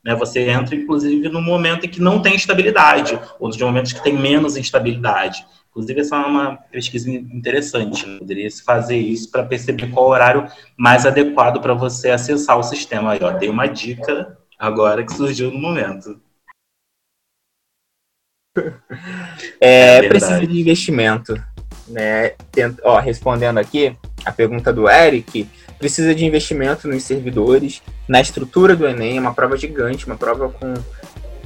né, 0.05 0.15
você 0.15 0.49
entra, 0.49 0.75
inclusive, 0.75 1.29
no 1.29 1.41
momento 1.41 1.87
em 1.87 1.89
que 1.89 2.01
não 2.01 2.21
tem 2.21 2.35
estabilidade, 2.35 3.19
ou 3.39 3.49
nos 3.49 3.57
momentos 3.57 3.93
que 3.93 4.03
tem 4.03 4.17
menos 4.17 4.57
instabilidade. 4.57 5.45
Inclusive, 5.71 6.01
essa 6.01 6.17
é 6.17 6.27
uma 6.27 6.57
pesquisa 6.57 7.11
interessante. 7.11 8.07
Né? 8.07 8.19
Poderia 8.19 8.51
se 8.51 8.65
fazer 8.65 8.97
isso 8.97 9.31
para 9.31 9.45
perceber 9.45 9.91
qual 9.91 10.09
horário 10.09 10.47
mais 10.77 11.07
adequado 11.07 11.61
para 11.61 11.75
você 11.75 12.11
acessar 12.11 12.59
o 12.59 12.63
sistema. 12.63 13.13
Aí, 13.13 13.21
ó, 13.23 13.31
dei 13.31 13.49
uma 13.49 13.67
dica 13.67 14.37
agora 14.59 15.05
que 15.05 15.13
surgiu 15.13 15.53
no 15.53 15.59
momento. 15.59 16.21
É, 19.61 19.99
é 19.99 20.09
precisa 20.09 20.45
de 20.45 20.61
investimento. 20.61 21.35
Né? 21.87 22.31
Tenta, 22.51 22.83
ó, 22.85 22.99
respondendo 22.99 23.59
aqui, 23.59 23.97
a 24.29 24.33
pergunta 24.33 24.73
do 24.73 24.89
Eric, 24.89 25.49
precisa 25.79 26.15
de 26.15 26.25
investimento 26.25 26.87
nos 26.87 27.03
servidores, 27.03 27.83
na 28.07 28.21
estrutura 28.21 28.77
do 28.77 28.87
Enem, 28.87 29.17
é 29.17 29.21
uma 29.21 29.33
prova 29.33 29.57
gigante, 29.57 30.07
uma 30.07 30.17
prova 30.17 30.49
com 30.49 30.75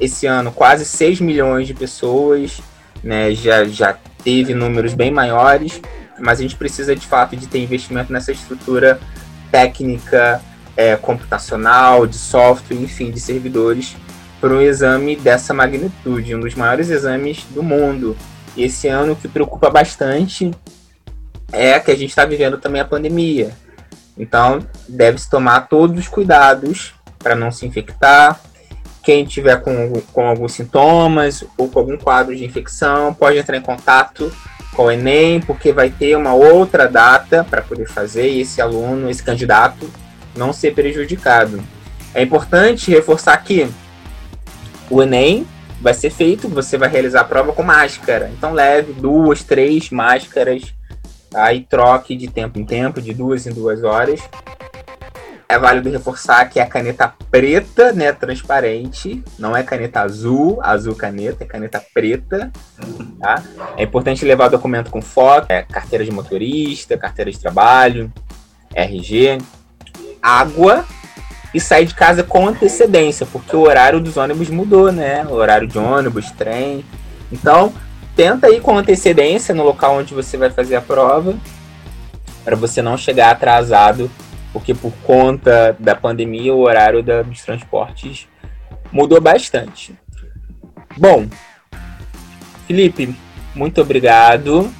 esse 0.01 0.27
ano 0.27 0.51
quase 0.51 0.85
6 0.85 1.21
milhões 1.21 1.67
de 1.67 1.75
pessoas, 1.75 2.61
né, 3.05 3.33
já, 3.35 3.65
já 3.65 3.97
teve 4.25 4.55
números 4.55 4.95
bem 4.95 5.11
maiores, 5.11 5.81
mas 6.19 6.39
a 6.39 6.43
gente 6.43 6.57
precisa 6.57 6.95
de 6.95 7.07
fato 7.07 7.37
de 7.37 7.47
ter 7.47 7.61
investimento 7.61 8.13
nessa 8.13 8.33
estrutura 8.33 8.99
técnica, 9.51 10.41
é, 10.77 10.97
computacional, 10.97 12.07
de 12.07 12.17
software, 12.17 12.77
enfim, 12.77 13.11
de 13.11 13.21
servidores 13.21 13.95
para 14.41 14.53
um 14.53 14.61
exame 14.61 15.15
dessa 15.15 15.55
magnitude, 15.55 16.35
um 16.35 16.41
dos 16.41 16.55
maiores 16.55 16.91
exames 16.91 17.45
do 17.51 17.63
mundo. 17.63 18.17
E 18.57 18.65
esse 18.65 18.89
ano 18.89 19.13
o 19.13 19.17
que 19.17 19.29
preocupa 19.29 19.71
bastante 19.71 20.51
é 21.53 21.79
que 21.79 21.91
a 21.91 21.97
gente 21.97 22.11
está 22.11 22.25
vivendo 22.25 22.59
também 22.59 22.81
a 22.81 22.85
pandemia. 22.85 23.51
Então, 24.17 24.67
deve-se 24.89 25.29
tomar 25.29 25.69
todos 25.69 25.99
os 25.99 26.09
cuidados 26.09 26.95
para 27.19 27.35
não 27.35 27.51
se 27.51 27.67
infectar. 27.67 28.41
Quem 29.03 29.25
tiver 29.25 29.61
com, 29.61 29.93
com 30.13 30.27
alguns 30.27 30.53
sintomas 30.53 31.45
ou 31.57 31.69
com 31.69 31.79
algum 31.79 31.97
quadro 31.97 32.35
de 32.35 32.45
infecção 32.45 33.13
pode 33.13 33.39
entrar 33.39 33.57
em 33.57 33.63
contato 33.63 34.33
com 34.75 34.85
o 34.85 34.91
Enem, 34.91 35.41
porque 35.41 35.73
vai 35.73 35.91
ter 35.91 36.17
uma 36.17 36.33
outra 36.33 36.89
data 36.89 37.45
para 37.45 37.63
poder 37.63 37.87
fazer 37.87 38.31
e 38.31 38.41
esse 38.41 38.61
aluno, 38.61 39.11
esse 39.11 39.23
candidato, 39.23 39.91
não 40.37 40.53
ser 40.53 40.75
prejudicado. 40.75 41.63
É 42.15 42.23
importante 42.23 42.91
reforçar 42.91 43.37
que 43.39 43.69
o 44.89 45.03
Enem 45.03 45.47
vai 45.81 45.93
ser 45.93 46.11
feito, 46.11 46.49
você 46.49 46.79
vai 46.79 46.89
realizar 46.89 47.23
a 47.23 47.25
prova 47.25 47.53
com 47.53 47.63
máscara. 47.63 48.31
Então 48.37 48.53
leve 48.53 48.93
duas, 48.93 49.43
três 49.43 49.91
máscaras, 49.91 50.73
e 51.55 51.61
troque 51.61 52.17
de 52.17 52.29
tempo 52.29 52.59
em 52.59 52.65
tempo, 52.65 53.01
de 53.01 53.13
duas 53.15 53.47
em 53.47 53.53
duas 53.53 53.83
horas. 53.83 54.21
É 55.49 55.59
válido 55.59 55.91
reforçar 55.91 56.49
que 56.49 56.59
é 56.59 56.65
caneta 56.65 57.13
preta, 57.31 57.93
né, 57.93 58.11
transparente, 58.11 59.23
não 59.39 59.55
é 59.55 59.63
caneta 59.63 60.01
azul, 60.01 60.59
azul 60.63 60.95
caneta, 60.95 61.45
é 61.45 61.47
caneta 61.47 61.83
preta, 61.93 62.51
tá? 63.21 63.43
É 63.77 63.83
importante 63.83 64.25
levar 64.25 64.47
o 64.47 64.51
documento 64.53 64.91
com 64.91 65.03
foto, 65.03 65.51
é, 65.51 65.63
carteira 65.63 66.07
de 66.07 66.11
motorista, 66.11 66.97
carteira 66.97 67.31
de 67.31 67.39
trabalho, 67.39 68.11
RG, 68.75 69.39
água 70.23 70.87
e 71.53 71.61
sair 71.61 71.85
de 71.85 71.95
casa 71.95 72.23
com 72.23 72.49
antecedência, 72.49 73.27
porque 73.31 73.55
o 73.55 73.61
horário 73.61 74.01
dos 74.01 74.17
ônibus 74.17 74.49
mudou, 74.49 74.91
né? 74.91 75.27
O 75.27 75.35
horário 75.35 75.69
de 75.69 75.79
ônibus, 75.79 76.31
trem. 76.31 76.83
Então, 77.31 77.75
tenta 78.15 78.51
ir 78.51 78.61
com 78.61 78.77
antecedência 78.77 79.55
no 79.55 79.63
local 79.63 79.97
onde 79.97 80.15
você 80.15 80.37
vai 80.37 80.51
fazer 80.51 80.77
a 80.77 80.81
prova, 80.81 81.35
para 82.45 82.57
você 82.57 82.83
não 82.83 82.97
chegar 82.97 83.31
atrasado, 83.31 84.11
porque 84.53 84.75
por 84.75 84.93
conta 85.05 85.77
da 85.79 85.95
pandemia 85.95 86.53
o 86.55 86.61
horário 86.61 87.03
da, 87.03 87.23
dos 87.23 87.43
transportes 87.43 88.29
mudou 88.91 89.21
bastante. 89.21 89.95
Bom, 90.97 91.27
Felipe, 92.67 93.15
muito 93.55 93.81
obrigado. 93.81 94.71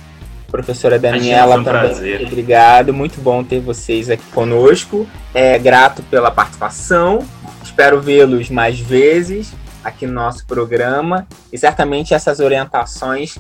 Professora 0.51 0.99
Daniela 0.99 1.59
um 1.59 1.65
também. 1.65 1.81
Prazer. 1.81 2.27
Obrigado, 2.27 2.93
muito 2.93 3.21
bom 3.23 3.43
ter 3.43 3.61
vocês 3.61 4.11
aqui 4.11 4.25
conosco. 4.35 5.09
É 5.33 5.59
grato 5.59 6.03
pela 6.03 6.31
participação. 6.31 7.27
Espero 7.63 8.03
vê-los 8.03 8.51
mais 8.51 8.79
vezes 8.79 9.55
aqui 9.85 10.07
no 10.07 10.13
nosso 10.13 10.47
programa 10.47 11.27
e 11.53 11.59
certamente 11.59 12.15
essas 12.15 12.41
orientações 12.41 13.39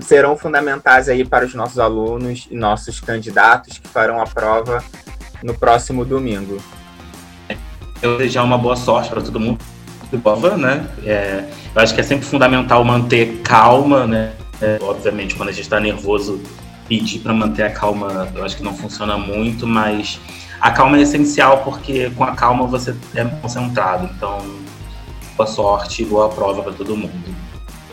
serão 0.00 0.36
fundamentais 0.36 1.08
aí 1.08 1.24
para 1.24 1.44
os 1.44 1.54
nossos 1.54 1.78
alunos 1.78 2.46
e 2.50 2.56
nossos 2.56 3.00
candidatos 3.00 3.78
que 3.78 3.88
farão 3.88 4.20
a 4.20 4.26
prova 4.26 4.82
no 5.42 5.54
próximo 5.54 6.04
domingo. 6.04 6.58
Eu 8.00 8.16
desejar 8.16 8.44
uma 8.44 8.56
boa 8.56 8.76
sorte 8.76 9.10
para 9.10 9.20
todo 9.20 9.40
mundo 9.40 9.58
prova, 10.16 10.56
né? 10.56 10.88
É, 11.04 11.44
eu 11.74 11.82
acho 11.82 11.94
que 11.94 12.00
é 12.00 12.04
sempre 12.04 12.24
fundamental 12.24 12.82
manter 12.84 13.40
calma, 13.42 14.06
né? 14.06 14.32
É, 14.62 14.78
obviamente, 14.80 15.34
quando 15.34 15.50
a 15.50 15.52
gente 15.52 15.64
está 15.64 15.78
nervoso, 15.78 16.40
pedir 16.88 17.18
para 17.18 17.34
manter 17.34 17.64
a 17.64 17.70
calma, 17.70 18.28
eu 18.34 18.44
acho 18.44 18.56
que 18.56 18.62
não 18.62 18.74
funciona 18.74 19.18
muito, 19.18 19.66
mas 19.66 20.18
a 20.60 20.70
calma 20.70 20.96
é 20.96 21.02
essencial 21.02 21.58
porque 21.58 22.10
com 22.10 22.24
a 22.24 22.34
calma 22.34 22.66
você 22.66 22.94
é 23.14 23.24
concentrado. 23.24 24.08
Então, 24.16 24.38
boa 25.38 25.46
sorte, 25.46 26.04
boa 26.04 26.28
prova 26.28 26.62
para 26.64 26.72
todo 26.72 26.96
mundo. 26.96 27.12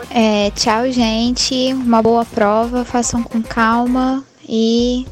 É, 0.09 0.49
tchau, 0.51 0.91
gente. 0.91 1.73
Uma 1.73 2.01
boa 2.01 2.25
prova, 2.25 2.83
façam 2.83 3.21
com 3.21 3.41
calma 3.43 4.23
e 4.49 5.05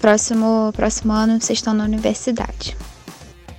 próximo, 0.00 0.72
próximo 0.74 1.12
ano 1.12 1.38
vocês 1.38 1.58
estão 1.58 1.74
na 1.74 1.84
universidade. 1.84 2.74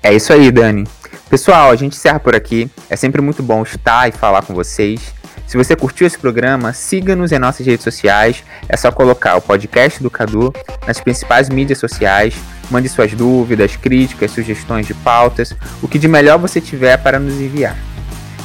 É 0.02 0.14
isso 0.14 0.34
aí, 0.34 0.52
Dani. 0.52 0.86
Pessoal, 1.30 1.70
a 1.70 1.76
gente 1.76 1.96
encerra 1.96 2.20
por 2.20 2.36
aqui. 2.36 2.72
É 2.90 2.96
sempre 2.96 3.22
muito 3.22 3.44
bom 3.44 3.62
estar 3.62 4.10
e 4.10 4.12
falar 4.12 4.42
com 4.42 4.54
vocês. 4.56 5.14
Se 5.46 5.56
você 5.56 5.76
curtiu 5.76 6.08
esse 6.08 6.18
programa, 6.18 6.74
siga-nos 6.74 7.32
em 7.32 7.38
nossas 7.38 7.66
redes 7.66 7.84
sociais. 7.84 8.44
É 8.68 8.76
só 8.76 8.92
colocar 8.92 9.36
o 9.36 9.42
podcast 9.42 10.02
do 10.02 10.10
Cadu 10.10 10.52
nas 10.88 11.00
principais 11.00 11.50
mídias 11.50 11.78
sociais. 11.78 12.34
Mande 12.72 12.90
suas 12.90 13.14
dúvidas, 13.14 13.76
críticas, 13.76 14.32
sugestões 14.32 14.88
de 14.88 14.94
pautas, 14.94 15.56
o 15.82 15.88
que 15.88 16.00
de 16.00 16.08
melhor 16.08 16.40
você 16.40 16.60
tiver 16.60 16.98
para 16.98 17.20
nos 17.20 17.36
enviar. 17.36 17.78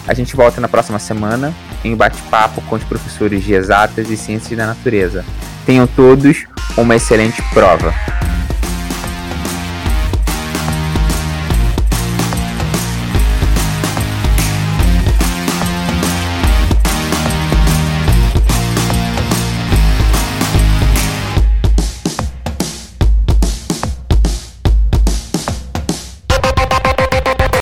A 0.06 0.14
gente 0.14 0.34
volta 0.34 0.60
na 0.60 0.68
próxima 0.68 0.98
semana 0.98 1.54
em 1.84 1.94
bate-papo 1.94 2.60
com 2.62 2.76
os 2.76 2.84
professores 2.84 3.44
de 3.44 3.54
exatas 3.54 4.10
e 4.10 4.16
ciências 4.16 4.56
da 4.56 4.66
natureza. 4.66 5.24
Tenham 5.64 5.86
todos 5.86 6.44
uma 6.76 6.96
excelente 6.96 7.40
prova. 7.54 7.94